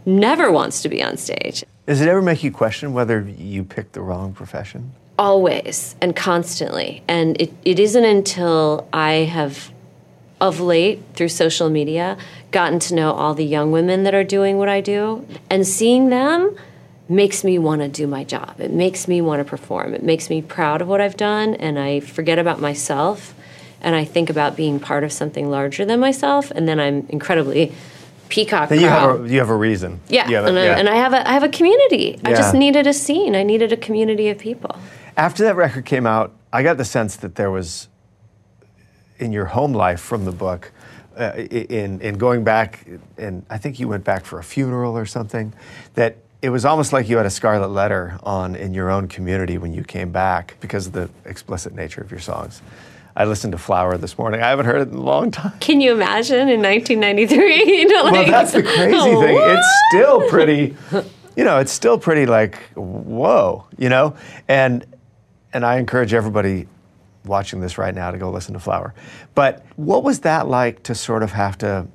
[0.06, 1.64] never wants to be on stage.
[1.86, 4.94] Does it ever make you question whether you picked the wrong profession?
[5.18, 7.04] Always and constantly.
[7.08, 9.72] And it, it isn't until I have,
[10.40, 12.18] of late, through social media,
[12.52, 16.10] gotten to know all the young women that are doing what I do and seeing
[16.10, 16.56] them
[17.12, 18.56] makes me want to do my job.
[18.60, 19.94] It makes me want to perform.
[19.94, 23.36] It makes me proud of what I've done and I forget about myself
[23.82, 27.74] and I think about being part of something larger than myself and then I'm incredibly
[28.30, 30.00] peacock Then you have a, you have a reason.
[30.08, 30.78] Yeah, and, I, yeah.
[30.78, 32.18] and I have a I have a community.
[32.24, 33.36] I just needed a scene.
[33.36, 34.80] I needed a community of people.
[35.18, 37.90] After that record came out, I got the sense that there was,
[39.20, 40.72] in your home life from the book,
[41.18, 42.88] uh, in in going back,
[43.18, 45.54] and I think you went back for a funeral or something,
[45.96, 49.58] that it was almost like you had a scarlet letter on in your own community
[49.58, 52.62] when you came back because of the explicit nature of your songs.
[53.16, 54.42] I listened to Flower this morning.
[54.42, 55.52] I haven't heard it in a long time.
[55.60, 57.52] Can you imagine in 1993?
[57.82, 59.36] You know, Well, that's the crazy Oh, thing.
[59.36, 59.50] what?
[59.58, 60.76] It's still pretty,
[61.36, 64.16] you know, it's still pretty like whoa, you know,
[64.48, 64.86] and
[65.54, 66.68] and I encourage everybody
[67.26, 68.94] watching this right now to go listen to Flower.
[69.36, 71.86] But what was that like to sort of have to,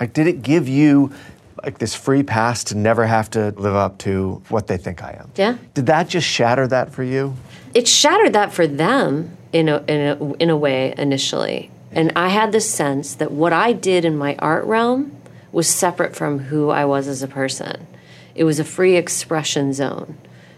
[0.00, 1.12] like, did it give you
[1.64, 5.18] like this free pass to never have to live up to what they think I
[5.20, 5.30] am?
[5.36, 5.56] Yeah.
[5.74, 7.34] Did that just shatter that for you?
[7.74, 11.70] it shattered that for them in a, in a in a way initially.
[11.90, 15.16] And I had the sense that what I did in my art realm
[15.52, 17.86] was separate from who I was as a person.
[18.34, 20.16] It was a free expression zone.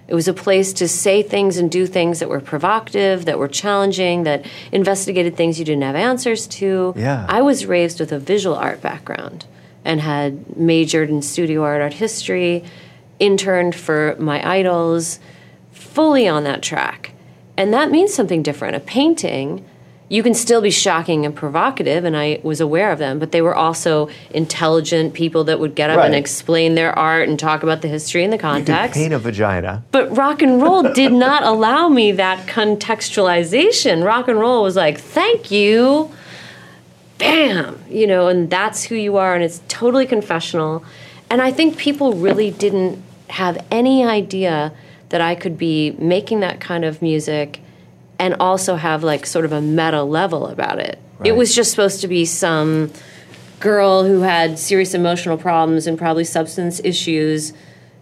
[0.08, 3.48] It was a place to say things and do things that were provocative, that were
[3.48, 6.94] challenging, that investigated things you didn't have answers to.
[6.96, 7.26] Yeah.
[7.28, 9.46] I was raised with a visual art background
[9.86, 12.64] and had majored in studio art, art history,
[13.20, 15.20] interned for my idols,
[15.72, 17.12] fully on that track.
[17.56, 18.76] And that means something different.
[18.76, 19.64] A painting,
[20.08, 23.40] you can still be shocking and provocative, and I was aware of them, but they
[23.40, 27.80] were also intelligent people that would get up and explain their art and talk about
[27.80, 28.94] the history and the You context.
[28.94, 29.84] paint a vagina.
[29.92, 34.04] But rock and roll did not allow me that contextualization.
[34.04, 36.10] Rock and roll was like, thank you.
[37.18, 37.82] Bam!
[37.88, 40.84] You know, and that's who you are, and it's totally confessional.
[41.30, 44.72] And I think people really didn't have any idea
[45.08, 47.60] that I could be making that kind of music
[48.18, 50.98] and also have like sort of a meta level about it.
[51.24, 52.92] It was just supposed to be some
[53.60, 57.52] girl who had serious emotional problems and probably substance issues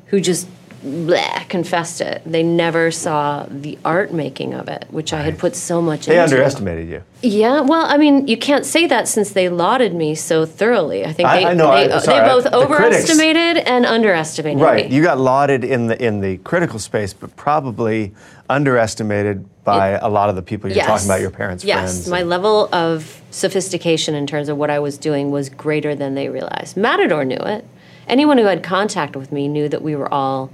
[0.06, 0.48] who just
[0.84, 2.22] bleh, confessed it.
[2.26, 6.12] They never saw the art making of it, which I had put so much They
[6.20, 6.24] into.
[6.36, 7.02] underestimated you.
[7.22, 11.04] Yeah, well, I mean, you can't say that since they lauded me so thoroughly.
[11.06, 12.74] I think I- they, I know, uh, they, I- sorry, they both the critics-
[13.10, 14.90] overestimated and underestimated Right.
[14.90, 14.94] me.
[14.94, 18.12] You got lauded in the in the critical space, but probably
[18.50, 22.08] underestimated by a lot of the people you're talking about, your parents' yes, friends.
[22.08, 26.14] my and- level of sophistication in terms of what I was doing was greater than
[26.14, 26.76] they realized.
[26.76, 27.64] Matador knew it.
[28.06, 30.50] Anyone who had contact with me knew that we were all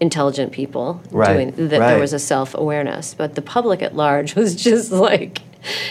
[0.00, 1.90] intelligent people Right, doing that right.
[1.92, 5.40] there was a self-awareness but the public at large was just like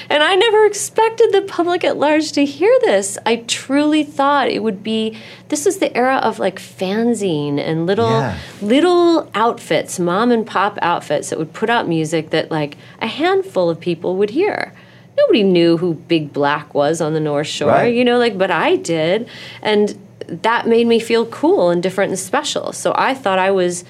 [0.10, 4.62] and i never expected the public at large to hear this i truly thought it
[4.64, 5.18] would be
[5.50, 8.38] this was the era of like fanzine and little Yeah.
[8.62, 13.70] little outfits mom and pop outfits that would put out music that like a handful
[13.70, 14.72] of people would hear
[15.18, 17.94] nobody knew who big black was on the north shore Right.
[17.96, 19.28] you know like but i did
[19.62, 19.98] and
[20.28, 23.84] that made me feel cool and different and special so i thought i was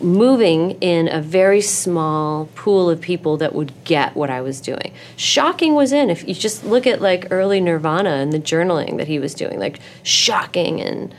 [0.00, 4.92] moving in a very small pool of people that would get what I was doing.
[5.16, 6.10] Shocking was in.
[6.10, 9.58] If you just look at like early Nirvana and the journaling that he was doing,
[9.58, 11.14] like shocking and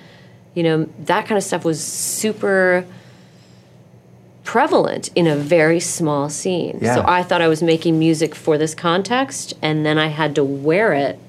[0.53, 2.83] you know, that kind of stuff was super
[4.43, 6.79] prevalent in a very small scene.
[6.81, 6.95] Yeah.
[6.95, 10.43] So I thought I was making music for this context and then I had to
[10.43, 11.19] wear it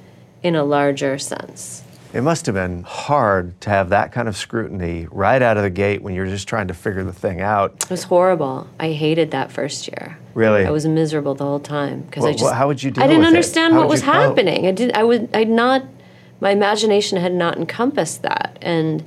[0.43, 1.83] in a larger sense.
[2.13, 5.71] It must have been hard to have that kind of scrutiny right out of the
[5.71, 7.75] gate when you're just trying to figure the thing out.
[7.85, 8.67] It was horrible.
[8.81, 10.19] I hated that first year.
[10.33, 10.65] Really?
[10.65, 12.45] I was miserable the whole time because I just.
[12.45, 14.67] well, how would you deal I didn't understand what was happening.
[14.67, 14.93] I did.
[14.93, 15.29] I would.
[15.35, 15.85] I'd not.
[16.41, 19.05] My imagination had not encompassed that, and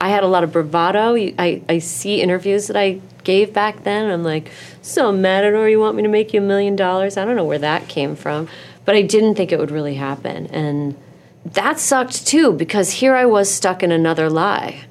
[0.00, 1.16] I had a lot of bravado.
[1.16, 4.04] I I see interviews that I gave back then.
[4.04, 4.50] And I'm like,
[4.82, 7.16] so Matador, you want me to make you a million dollars?
[7.16, 8.48] I don't know where that came from,
[8.84, 10.96] but I didn't think it would really happen, and
[11.44, 14.84] that sucked too because here I was stuck in another lie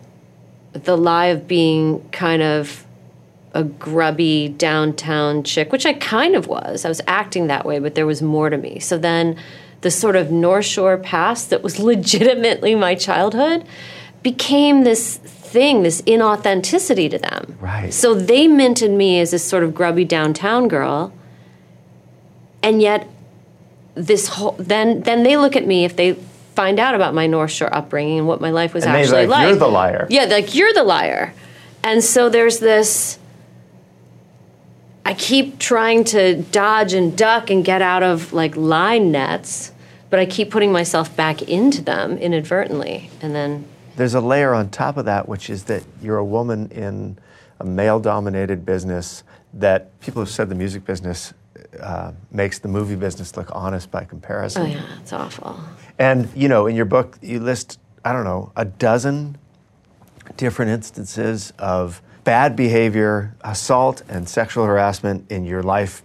[0.73, 2.85] the lie of being kind of
[3.53, 6.85] a grubby downtown chick, which I kind of was.
[6.85, 8.79] I was acting that way, but there was more to me.
[8.79, 9.37] So then
[9.81, 13.65] the sort of North Shore past that was legitimately my childhood
[14.23, 17.57] became this thing, this inauthenticity to them.
[17.59, 17.93] Right.
[17.93, 21.13] So they minted me as this sort of grubby downtown girl,
[22.63, 23.07] and yet
[23.95, 26.17] this whole then then they look at me if they
[26.55, 29.47] find out about my North Shore upbringing and what my life was And actually like,
[29.47, 31.33] "You're the liar." Yeah, like you're the liar,
[31.83, 33.19] and so there's this.
[35.05, 39.71] I keep trying to dodge and duck and get out of like line nets,
[40.09, 44.69] but I keep putting myself back into them inadvertently, and then There's a layer on
[44.69, 47.17] top of that, which is that you're a woman in
[47.59, 49.23] a male dominated business
[49.53, 51.33] that people have said the music business
[51.79, 54.63] uh, makes the movie business look honest by comparison.
[54.63, 55.59] oh yeah, it's awful.
[55.99, 59.37] And, you know, in your book, you list, I don't know, a dozen
[60.37, 66.01] different instances of bad behavior, assault, and sexual harassment in your life,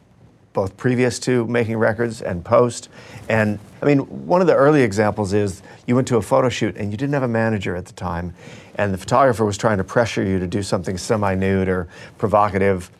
[0.52, 2.88] both previous to making records and post.
[3.28, 6.76] And I mean, one of the early examples is you went to a photo shoot
[6.76, 8.34] and you didn't have a manager at the time,
[8.74, 12.90] and the photographer was trying to pressure you to do something semi nude or provocative,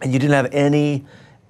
[0.00, 1.04] and you didn't have any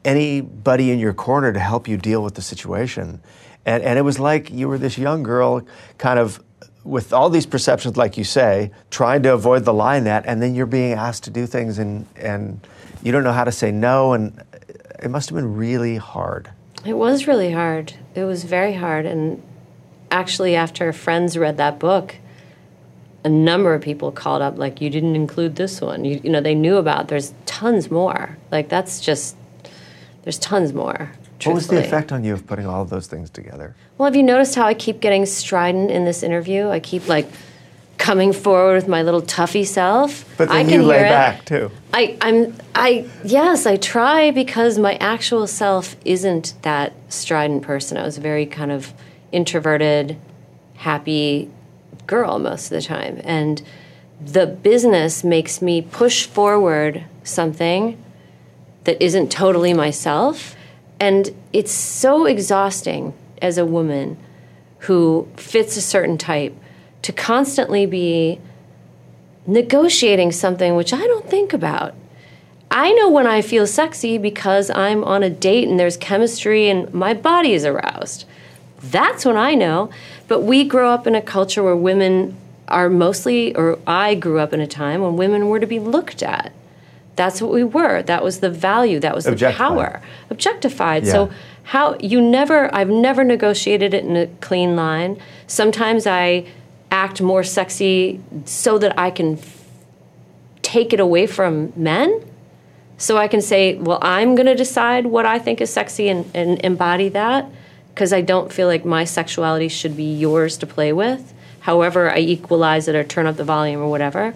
[0.05, 3.21] anybody in your corner to help you deal with the situation.
[3.69, 5.61] And, and it was like you were this young girl,
[5.99, 6.43] kind of
[6.85, 10.55] with all these perceptions, like you say, trying to avoid the line net, and then
[10.55, 12.67] you're being asked to do things, and, and
[13.03, 14.15] you don't know how to say no.
[14.15, 14.43] And
[15.03, 16.51] it must have been really hard.
[16.87, 17.93] It was really hard.
[18.15, 19.05] It was very hard.
[19.05, 19.43] And
[20.11, 22.17] actually, after friends read that book,
[23.23, 26.07] a number of people called up, like, you didn't include this one.
[26.07, 28.39] You, you know, they knew about, there's tons more.
[28.51, 29.37] Like, that's just,
[30.23, 31.13] there's tons more.
[31.45, 33.75] What was the effect on you of putting all of those things together?
[33.97, 36.69] Well, have you noticed how I keep getting strident in this interview?
[36.69, 37.27] I keep, like,
[37.97, 40.25] coming forward with my little toughy self.
[40.37, 41.11] But I then can you lay hear it.
[41.11, 41.71] back too.
[41.93, 47.99] I, I'm, I, yes, I try because my actual self isn't that strident person.
[47.99, 48.95] I was a very kind of
[49.33, 50.17] introverted,
[50.77, 51.51] happy
[52.07, 53.21] girl most of the time.
[53.25, 53.63] And
[54.21, 58.03] the business makes me push forward something
[58.85, 60.55] that isn't totally myself.
[61.01, 64.17] And it's so exhausting as a woman
[64.81, 66.55] who fits a certain type
[67.03, 68.41] to constantly be
[69.47, 71.95] negotiating something which I don't think about.
[72.71, 76.93] I know when I feel sexy because I'm on a date and there's chemistry and
[76.93, 78.27] my body is aroused.
[78.83, 79.91] That's when I know.
[80.27, 82.37] But we grow up in a culture where women
[82.69, 86.23] are mostly, or I grew up in a time when women were to be looked
[86.23, 86.53] at.
[87.19, 88.01] That's what we were.
[88.03, 89.01] That was the value.
[89.01, 90.01] That was the power.
[90.31, 91.05] Objectified.
[91.05, 91.13] Yeah.
[91.13, 91.31] So
[91.65, 95.21] how you never I've never negotiated it in a clean line.
[95.49, 96.47] Sometimes I
[96.93, 99.65] act more sexy so that I can f-
[100.63, 102.25] take it away from men.
[102.99, 106.25] So I can say, well, I'm going to decide what I think is sexy and,
[106.35, 107.51] and embody that
[107.95, 111.35] because I don't feel like my sexuality should be yours to play with.
[111.61, 114.35] However, I equalize it or turn up the volume or whatever.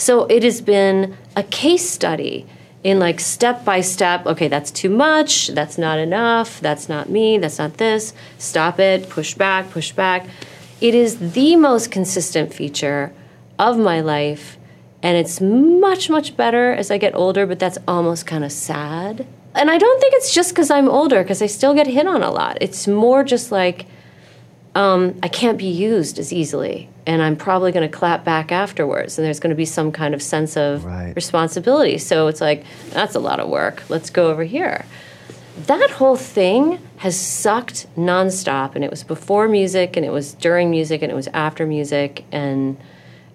[0.00, 2.46] So it has been a case study
[2.82, 4.24] in like step by step.
[4.24, 5.48] Okay, that's too much.
[5.48, 6.58] That's not enough.
[6.60, 7.36] That's not me.
[7.36, 8.14] That's not this.
[8.38, 9.10] Stop it.
[9.10, 9.70] Push back.
[9.70, 10.26] Push back.
[10.80, 13.12] It is the most consistent feature
[13.58, 14.56] of my life
[15.02, 19.26] and it's much much better as i get older but that's almost kind of sad
[19.54, 22.22] and i don't think it's just because i'm older because i still get hit on
[22.22, 23.86] a lot it's more just like
[24.74, 29.18] um, i can't be used as easily and i'm probably going to clap back afterwards
[29.18, 31.12] and there's going to be some kind of sense of Right.
[31.16, 34.84] responsibility so it's like that's a lot of work let's go over here
[35.66, 40.70] that whole thing has sucked nonstop and it was before music and it was during
[40.70, 42.76] music and it was after music and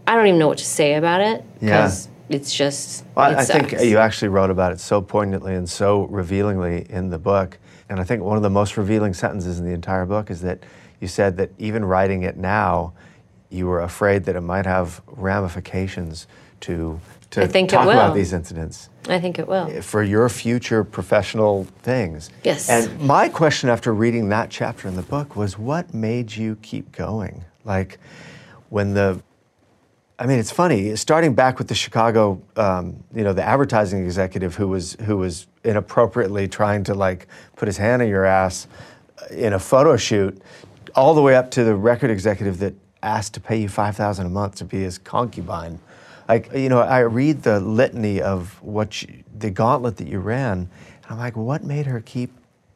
[0.08, 1.82] I don't even know what to say about it Yeah.
[1.82, 3.04] because it's just.
[3.16, 7.10] Well, it I think you actually wrote about it so poignantly and so revealingly in
[7.10, 7.58] the book.
[7.90, 10.60] And I think one of the most revealing sentences in the entire book is that
[11.02, 12.94] you said that even writing it now,
[13.50, 16.28] you were afraid that it might have ramifications
[16.62, 17.00] to,
[17.32, 19.82] to I think talk about these incidents I think it will.
[19.82, 22.30] for your future professional things.
[22.44, 22.70] Yes.
[22.70, 26.92] And my question after reading that chapter in the book was what made you keep
[26.92, 27.46] going?
[27.64, 28.00] Like
[28.70, 29.22] when the
[30.18, 30.96] I mean, it's funny.
[30.96, 35.48] Starting back with the Chicago, um, you know, the advertising executive who was who was
[35.64, 37.28] inappropriately trying to like
[37.58, 38.68] put his hand on your ass
[39.32, 40.42] in a photo shoot,
[40.96, 42.74] all the way up to the record executive that
[43.06, 45.80] asked to pay you five thousand a month to be his concubine.
[46.28, 50.58] Like, you know, I read the litany of what you, the gauntlet that you ran,
[50.58, 50.70] and
[51.10, 52.32] I'm like, what made her keep?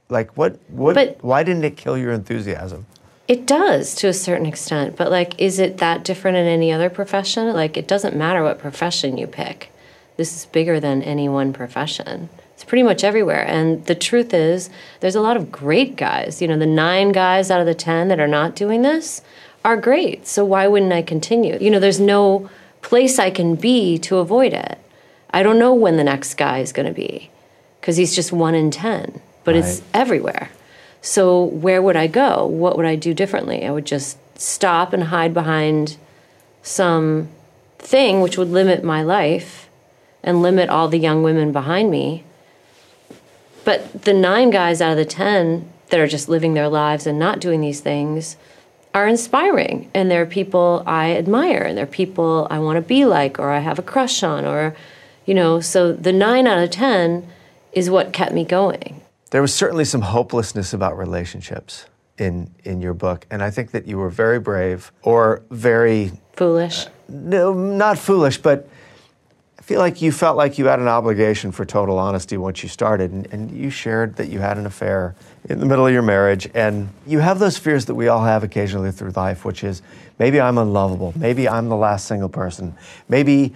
[0.07, 0.59] Like, what?
[0.69, 0.95] What?
[0.95, 2.85] But- why didn't it kill your enthusiasm?
[3.27, 6.89] It does to a certain extent, but like, is it that different in any other
[6.89, 7.53] profession?
[7.53, 9.71] Like, it doesn't matter what profession you pick.
[10.17, 12.29] This is bigger than any one profession.
[12.55, 13.45] It's pretty much everywhere.
[13.45, 16.41] And the truth is, there's a lot of great guys.
[16.41, 19.21] You know, the nine guys out of the 10 that are not doing this
[19.63, 20.27] are great.
[20.27, 21.57] So why wouldn't I continue?
[21.59, 22.49] You know, there's no
[22.81, 24.77] place I can be to avoid it.
[25.31, 27.29] I don't know when the next guy is going to be
[27.79, 29.63] because he's just one in 10, but right.
[29.63, 30.49] it's everywhere.
[31.01, 32.45] So where would I go?
[32.45, 33.65] What would I do differently?
[33.65, 35.97] I would just stop and hide behind
[36.61, 37.29] some
[37.77, 39.69] thing which would limit my life
[40.23, 42.23] and limit all the young women behind me.
[43.63, 47.17] But the nine guys out of the 10 that are just living their lives and
[47.17, 48.35] not doing these things
[48.93, 49.89] are inspiring.
[49.93, 53.59] And they're people I admire and they're people I want to be like or I
[53.59, 54.75] have a crush on or,
[55.25, 57.27] you know, so the nine out of 10
[57.71, 59.01] is what kept me going.
[59.31, 61.85] There was certainly some hopelessness about relationships
[62.17, 66.85] in in your book, and I think that you were very brave or very foolish.
[66.85, 68.67] Uh, no, not foolish, but
[69.69, 73.11] feel like you felt like you had an obligation for total honesty once you started,
[73.11, 75.13] and, and you shared that you had an affair
[75.47, 78.43] in the middle of your marriage, and you have those fears that we all have
[78.43, 79.83] occasionally through life, which is
[80.17, 82.73] maybe I'm unlovable, maybe I'm the last single person,
[83.09, 83.53] maybe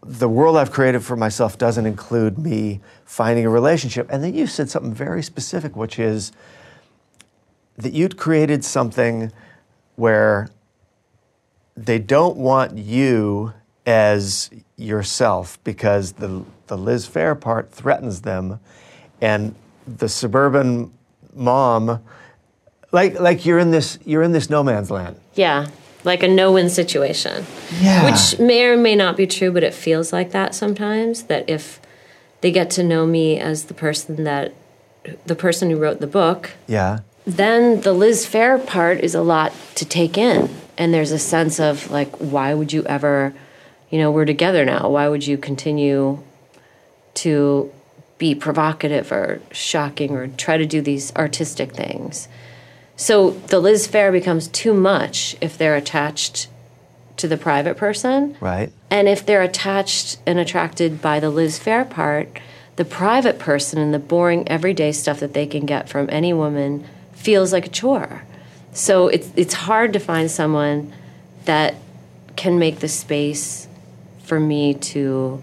[0.00, 4.08] the world I've created for myself doesn't include me finding a relationship.
[4.10, 6.32] And then you said something very specific, which is
[7.76, 9.32] that you'd created something
[9.96, 10.48] where
[11.76, 13.52] they don't want you
[13.86, 18.60] as yourself because the, the Liz Phair part threatens them,
[19.20, 19.54] and
[19.86, 20.92] the suburban
[21.34, 22.02] mom,
[22.92, 25.20] like like you're in this you're in this no man's land.
[25.34, 25.66] Yeah,
[26.04, 27.44] like a no-win situation.
[27.80, 31.24] Yeah, which may or may not be true, but it feels like that sometimes.
[31.24, 31.80] That if
[32.40, 34.54] they get to know me as the person that
[35.26, 39.52] the person who wrote the book, yeah, then the Liz Phair part is a lot
[39.76, 40.54] to take in.
[40.76, 43.32] And there's a sense of like, why would you ever,
[43.94, 44.88] you know, we're together now.
[44.88, 46.20] Why would you continue
[47.14, 47.72] to
[48.18, 52.26] be provocative or shocking or try to do these artistic things?
[52.96, 56.48] So the Liz Phair becomes too much if they're attached
[57.18, 58.36] to the private person.
[58.40, 58.72] Right.
[58.90, 62.40] And if they're attached and attracted by the Liz Phair part,
[62.74, 66.84] the private person and the boring everyday stuff that they can get from any woman
[67.12, 68.24] feels like a chore.
[68.72, 70.92] So it's it's hard to find someone
[71.44, 71.76] that
[72.34, 73.68] can make the space
[74.34, 75.40] for me to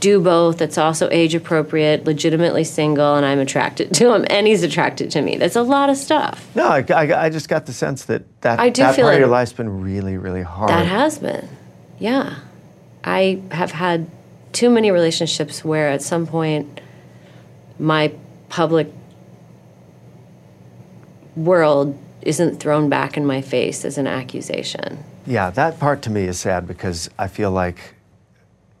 [0.00, 0.58] do both.
[0.58, 5.22] That's also age appropriate, legitimately single, and I'm attracted to him, and he's attracted to
[5.22, 5.36] me.
[5.36, 6.50] That's a lot of stuff.
[6.56, 9.12] No, I, I, I just got the sense that that, I do that feel part
[9.12, 10.68] like of your life's been really, really hard.
[10.68, 11.48] That has been,
[12.00, 12.38] yeah.
[13.04, 14.10] I have had
[14.52, 16.80] too many relationships where at some point
[17.78, 18.12] my
[18.48, 18.92] public
[21.36, 21.96] world
[22.26, 25.02] isn't thrown back in my face as an accusation.
[25.26, 27.94] Yeah, that part to me is sad because I feel like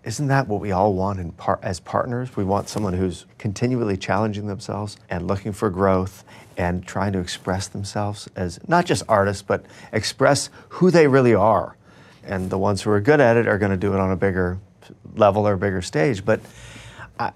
[0.06, 2.36] isn't that what we all want in par- as partners?
[2.36, 6.22] We want someone who's continually challenging themselves and looking for growth
[6.56, 11.76] and trying to express themselves as not just artists, but express who they really are.
[12.22, 14.16] And the ones who are good at it are going to do it on a
[14.16, 14.60] bigger
[15.16, 16.24] level or bigger stage.
[16.24, 16.40] But
[17.18, 17.32] I,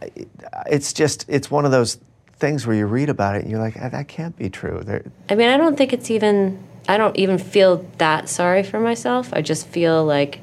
[0.67, 1.99] it's just, it's one of those
[2.41, 4.81] things where you read about it and you're like, ah, that can't be true.
[4.83, 8.81] They're, I mean, I don't think it's even, I don't even feel that sorry for
[8.81, 9.33] myself.
[9.33, 10.41] I just feel like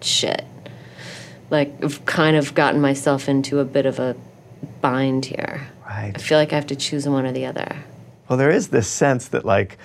[0.00, 0.44] shit.
[1.50, 4.16] Like I've kind of gotten myself into a bit of a
[4.80, 5.68] bind here.
[5.86, 6.12] Right.
[6.14, 7.76] I feel like I have to choose one or the other.
[8.28, 9.76] Well, there is this sense that like,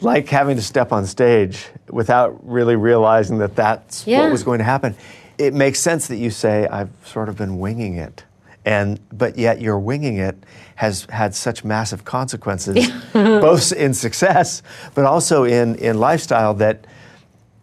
[0.00, 4.22] like having to step on stage without really realizing that that's yeah.
[4.22, 4.96] what was going to happen.
[5.36, 8.24] It makes sense that you say I've sort of been winging it
[8.68, 10.36] and but yet your winging it
[10.74, 14.62] has had such massive consequences, both in success
[14.94, 16.86] but also in in lifestyle that.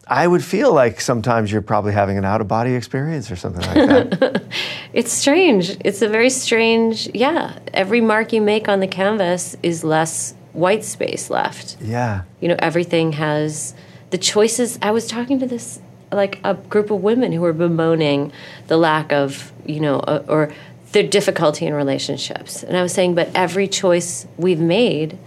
[0.07, 3.65] I would feel like sometimes you're probably having an out of body experience or something
[3.65, 4.43] like that.
[4.93, 5.75] it's strange.
[5.83, 7.57] It's a very strange, yeah.
[7.73, 11.77] Every mark you make on the canvas is less white space left.
[11.81, 12.21] Yeah.
[12.39, 13.73] You know, everything has
[14.11, 14.77] the choices.
[14.83, 15.79] I was talking to this,
[16.11, 18.31] like a group of women who were bemoaning
[18.67, 20.53] the lack of, you know, uh, or
[20.95, 22.63] the difficulty in relationships.
[22.63, 25.17] And I was saying, but every choice we've made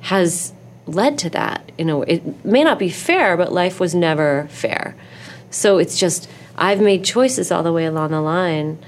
[0.00, 0.52] has
[0.84, 1.72] led to that.
[1.78, 4.94] You know, it may not be fair, but life was never fair.
[5.48, 6.28] So it's just
[6.58, 8.84] I've made choices all the way along the line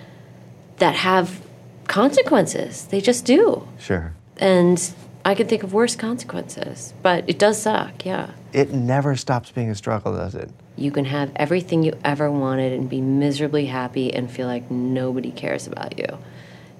[0.76, 1.40] that have
[1.88, 2.84] consequences.
[2.88, 3.66] They just do.
[3.78, 4.12] Sure.
[4.36, 4.94] And
[5.24, 8.32] I can think of worse consequences, but it does suck, yeah.
[8.52, 10.50] It never stops being a struggle, does it?
[10.77, 15.31] You can have everything you ever wanted and be miserably happy and feel like nobody
[15.31, 16.18] cares about you.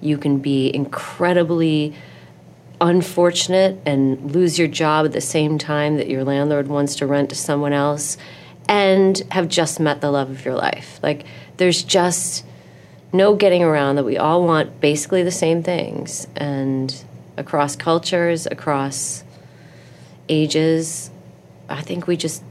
[0.01, 1.95] You can be incredibly
[2.81, 7.29] unfortunate and lose your job at the same time that your landlord wants to rent
[7.29, 8.17] to someone else
[8.67, 10.99] and have just met the love of your life.
[11.01, 11.23] Like,
[11.57, 12.45] there's just
[13.13, 17.03] no getting around that we all want basically the same things and
[17.37, 19.23] across cultures, across
[20.27, 21.09] ages.
[21.69, 22.43] I think we just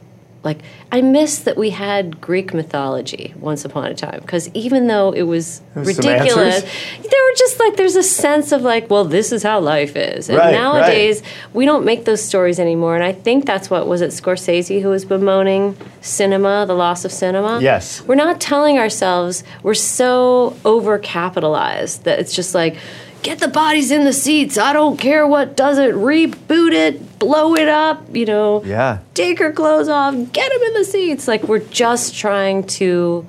[0.44, 0.58] like
[0.92, 5.22] I miss that we had Greek mythology once upon a time because even though it
[5.22, 9.42] was, some ridiculous, there were just like there's a sense of like, well, this is
[9.42, 10.28] how life is.
[10.28, 11.22] And Right, nowadays
[11.52, 12.94] we don't make those stories anymore.
[12.94, 17.12] And I think that's what was it Scorsese who was bemoaning cinema, the loss of
[17.12, 17.60] cinema.
[17.60, 18.02] Yes.
[18.02, 22.76] we're not telling ourselves we're so overcapitalized that it's just like.
[23.24, 24.58] Get the bodies in the seats.
[24.58, 25.94] I don't care what does it.
[25.94, 28.98] Reboot it, blow it up, you know Yeah.
[29.14, 31.26] take her clothes off, get them in the seats.
[31.26, 33.24] Like we're just trying to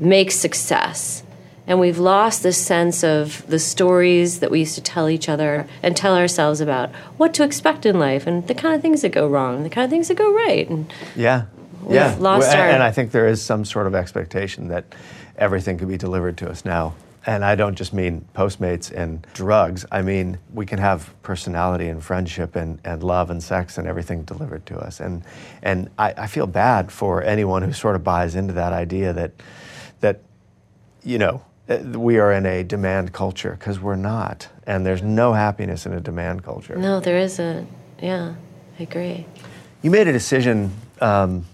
[0.00, 1.22] make success.
[1.66, 5.66] And we've lost this sense of the stories that we used to tell each other
[5.82, 9.10] and tell ourselves about what to expect in life and the kind of things that
[9.12, 10.68] go wrong, the kind of things that go right.
[10.68, 11.42] And Yeah.
[11.84, 12.16] We've yeah.
[12.18, 14.84] lost Well, our- and I think there is some sort of expectation that
[15.38, 16.94] everything can be delivered to us now.
[17.26, 19.86] And I don't just mean Postmates and drugs.
[19.90, 24.24] I mean, we can have personality and friendship and, and love and sex and everything
[24.24, 25.00] delivered to us.
[25.00, 25.22] And,
[25.62, 29.32] and I, I feel bad for anyone who sort of buys into that idea that,
[30.00, 30.20] that
[31.02, 34.48] you know, uh, we are in a demand culture because we're not.
[34.66, 36.76] And there's no happiness in a demand culture.
[36.76, 37.68] no, there isn't.
[38.02, 38.34] Yeah,
[38.78, 39.26] I agree.
[39.80, 41.46] You made a decision um,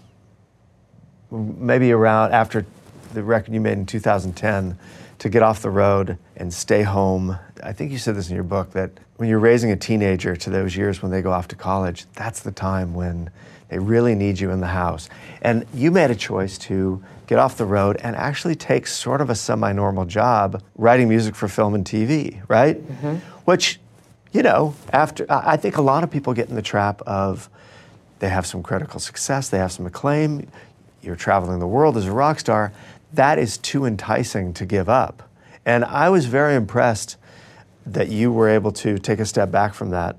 [1.31, 2.66] maybe around after
[3.14, 4.79] the record you made in 2010
[5.21, 7.39] to get off the road and stay home.
[7.62, 10.51] I think you said this in your book that when you're raising a teenager to
[10.51, 13.31] those years when they go off to college, that's the time when
[13.68, 15.11] they really need you in the house.
[15.43, 19.29] And you made a choice to get off the road and actually take sort of
[19.29, 22.79] a semi normal job writing music for film and TV, right?
[22.79, 23.16] Mm-hmm.
[23.45, 23.79] Which,
[24.33, 27.51] you know, after I think a lot of people get in the trap of
[28.21, 30.49] they have some critical success, they have some acclaim,
[31.03, 32.73] you're traveling the world as a rock star,
[33.12, 35.28] that is too enticing to give up.
[35.64, 37.16] And I was very impressed
[37.86, 40.16] that you were able to take a step back from that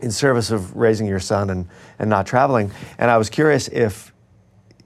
[0.00, 2.70] in service of raising your son and, and not traveling.
[2.98, 4.12] And I was curious if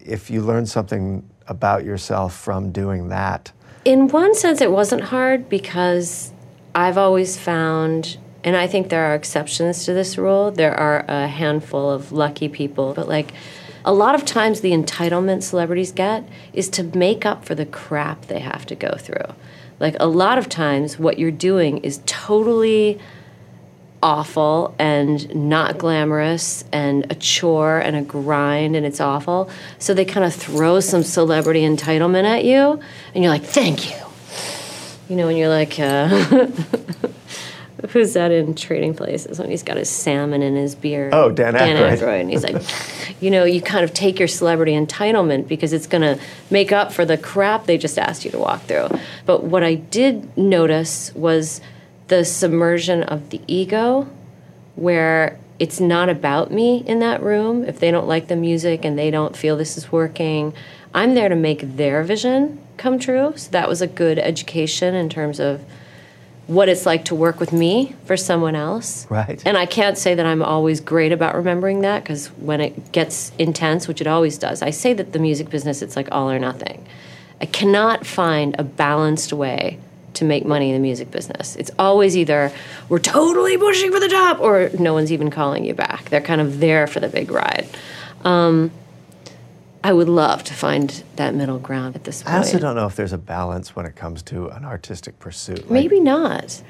[0.04, 3.52] if you learned something about yourself from doing that.
[3.84, 6.32] In one sense, it wasn't hard because
[6.74, 11.28] I've always found, and I think there are exceptions to this rule, there are a
[11.28, 13.32] handful of lucky people, but like
[13.84, 18.26] a lot of times the entitlement celebrities get is to make up for the crap
[18.26, 19.34] they have to go through.
[19.80, 23.00] Like a lot of times, what you're doing is totally
[24.02, 29.48] awful and not glamorous and a chore and a grind and it's awful.
[29.78, 32.80] So they kind of throw some celebrity entitlement at you
[33.14, 34.06] and you're like, thank you.
[35.08, 36.46] You know, and you're like, uh,
[37.90, 41.10] who's that in Trading Places when he's got his salmon in his beer?
[41.12, 41.98] Oh, Dan Aykroyd.
[41.98, 42.20] Aykroyd.
[42.20, 42.62] And he's like,
[43.20, 46.92] you know, you kind of take your celebrity entitlement because it's going to make up
[46.92, 48.88] for the crap they just asked you to walk through.
[49.26, 51.60] But what I did notice was
[52.08, 54.08] the submersion of the ego
[54.76, 57.64] where it's not about me in that room.
[57.64, 60.54] If they don't like the music and they don't feel this is working,
[60.94, 63.34] I'm there to make their vision come true.
[63.36, 65.64] So that was a good education in terms of
[66.46, 69.06] what it's like to work with me for someone else.
[69.08, 69.40] Right.
[69.46, 73.32] And I can't say that I'm always great about remembering that because when it gets
[73.38, 76.38] intense, which it always does, I say that the music business, it's like all or
[76.38, 76.84] nothing.
[77.40, 79.78] I cannot find a balanced way
[80.14, 81.56] to make money in the music business.
[81.56, 82.52] It's always either
[82.88, 86.10] we're totally pushing for the top or no one's even calling you back.
[86.10, 87.68] They're kind of there for the big ride.
[88.24, 88.70] Um,
[89.84, 92.34] I would love to find that middle ground at this point.
[92.34, 95.62] I also don't know if there's a balance when it comes to an artistic pursuit.
[95.62, 96.62] Like, Maybe not.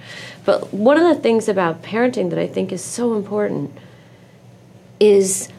[0.47, 3.77] But one of the things about parenting that I think is so important
[4.99, 5.51] is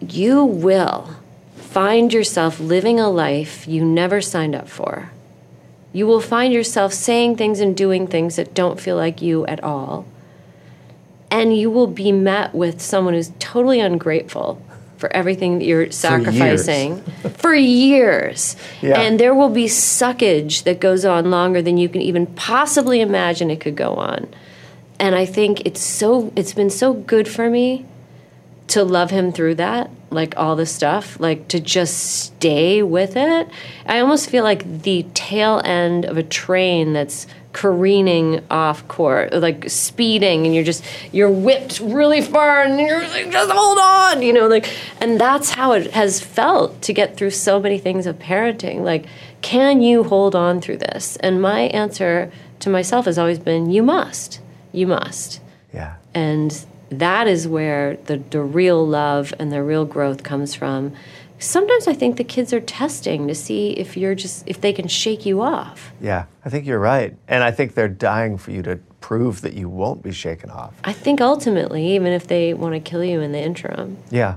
[0.00, 1.10] you will
[1.56, 5.10] find yourself living a life you never signed up for.
[5.92, 9.64] You will find yourself saying things and doing things that don't feel like you at
[9.64, 10.06] all.
[11.30, 14.62] And you will be met with someone who's totally ungrateful
[14.98, 17.00] for everything that you're sacrificing
[17.36, 18.56] for years.
[18.82, 19.00] Yeah.
[19.00, 23.50] And there will be suckage that goes on longer than you can even possibly imagine
[23.50, 24.28] it could go on.
[24.98, 27.86] And I think it's so it's been so good for me
[28.68, 33.48] to love him through that, like all the stuff, like to just stay with it.
[33.86, 39.68] I almost feel like the tail end of a train that's careening off course, like
[39.70, 44.32] speeding, and you're just you're whipped really far, and you're like, just hold on, you
[44.32, 44.68] know, like,
[45.00, 48.82] and that's how it has felt to get through so many things of parenting.
[48.82, 49.06] Like,
[49.42, 51.16] can you hold on through this?
[51.16, 52.30] And my answer
[52.60, 54.40] to myself has always been, you must,
[54.72, 55.40] you must
[55.72, 55.94] Yeah.
[56.14, 60.92] and that is where the, the real love and the real growth comes from
[61.38, 64.88] sometimes i think the kids are testing to see if you're just if they can
[64.88, 68.62] shake you off Yeah, I think you're right, and I think they're dying for you
[68.62, 70.74] to prove that you won't be shaken off.
[70.84, 73.96] I think ultimately, even if they want to kill you in the interim.
[74.10, 74.36] Yeah.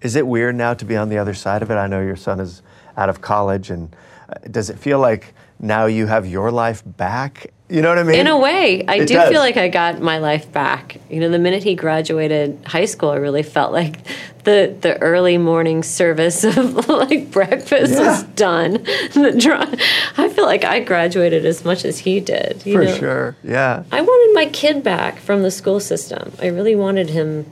[0.00, 1.74] Is it weird now to be on the other side of it?
[1.74, 2.62] I know your son is
[2.96, 3.94] out of college, and
[4.28, 7.52] uh, does it feel like now you have your life back?
[7.70, 8.18] You know what I mean?
[8.20, 9.28] In a way, I It do does.
[9.30, 10.96] feel like I got my life back.
[11.10, 13.98] You know, the minute he graduated high school, I really felt like
[14.44, 18.06] the the early morning service of like breakfast Yeah.
[18.06, 18.84] was done.
[18.86, 22.62] I feel like I graduated as much as he did.
[22.64, 22.96] you For know?
[22.96, 23.36] sure.
[23.44, 23.82] Yeah.
[23.92, 26.32] I wanted my kid back from the school system.
[26.40, 27.44] I really wanted him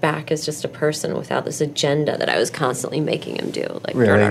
[0.00, 3.66] back as just a person without this agenda that I was constantly making him do.
[3.86, 4.22] Like, Really?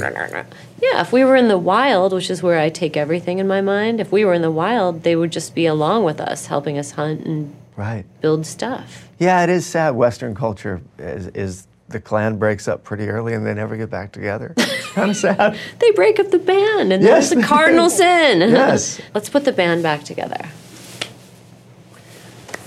[0.82, 3.62] yeah, if we were in the wild, which is where I take everything in my
[3.62, 6.78] mind, if we were in the wild, they would just be along with us, helping
[6.78, 8.06] us hunt and Right.
[8.22, 9.08] build stuff.
[9.20, 9.92] Yeah, it is sad.
[9.96, 14.12] Western culture is, is the clan breaks up pretty early and they never get back
[14.12, 14.54] together.
[14.94, 15.58] kind of sad.
[15.80, 18.42] They break up the band, and Yes, there's a cardinal sin.
[18.52, 19.00] Yes.
[19.14, 20.50] Let's put the band back together.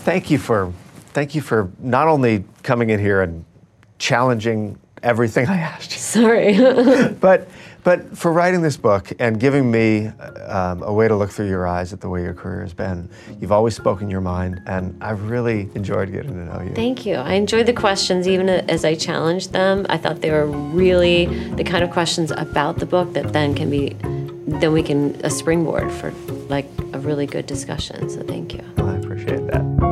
[0.04, 0.72] Thank you for
[1.12, 3.44] thank you for not only coming in here and
[3.98, 7.08] challenging everything I asked you, Sorry.
[7.20, 7.48] but
[7.84, 11.66] but for writing this book and giving me um, a way to look through your
[11.66, 13.10] eyes at the way your career has been.
[13.40, 16.74] You've always spoken your mind, and I've really enjoyed getting to know you.
[16.74, 17.16] Thank you.
[17.16, 19.84] I enjoyed the questions even as I challenged them.
[19.88, 23.68] I thought they were really the kind of questions about the book that then can
[23.68, 23.96] be
[24.60, 26.10] then we can a springboard for
[26.48, 28.08] like a really good discussion.
[28.10, 28.62] So thank you.
[28.78, 29.91] I appreciate that.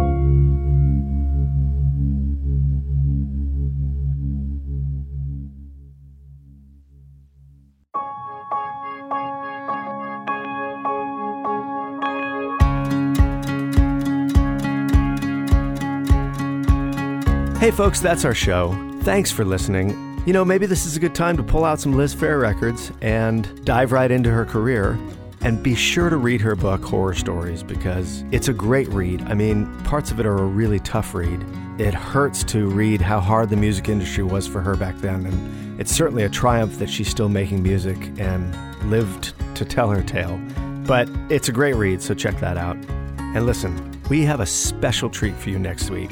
[17.70, 18.72] Hey, folks, that's our show.
[19.02, 20.20] Thanks for listening.
[20.26, 22.90] You know, maybe this is a good time to pull out some Liz Phair records
[23.00, 24.98] and dive right into her career.
[25.40, 29.22] And be sure to read her book, Horror Stories, because it's a great read.
[29.22, 31.46] I mean, parts of it are a really tough read.
[31.78, 35.80] It hurts to read how hard the music industry was for her back then, and
[35.80, 38.52] it's certainly a triumph that she's still making music and
[38.90, 40.40] lived to tell her tale.
[40.88, 42.76] But it's a great read, so check that out.
[43.16, 46.10] And listen, we have a special treat for you next week.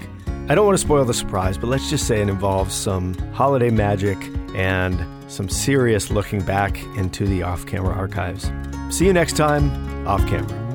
[0.51, 3.69] I don't want to spoil the surprise, but let's just say it involves some holiday
[3.69, 4.17] magic
[4.55, 4.99] and
[5.31, 8.51] some serious looking back into the off camera archives.
[8.89, 10.68] See you next time, off camera.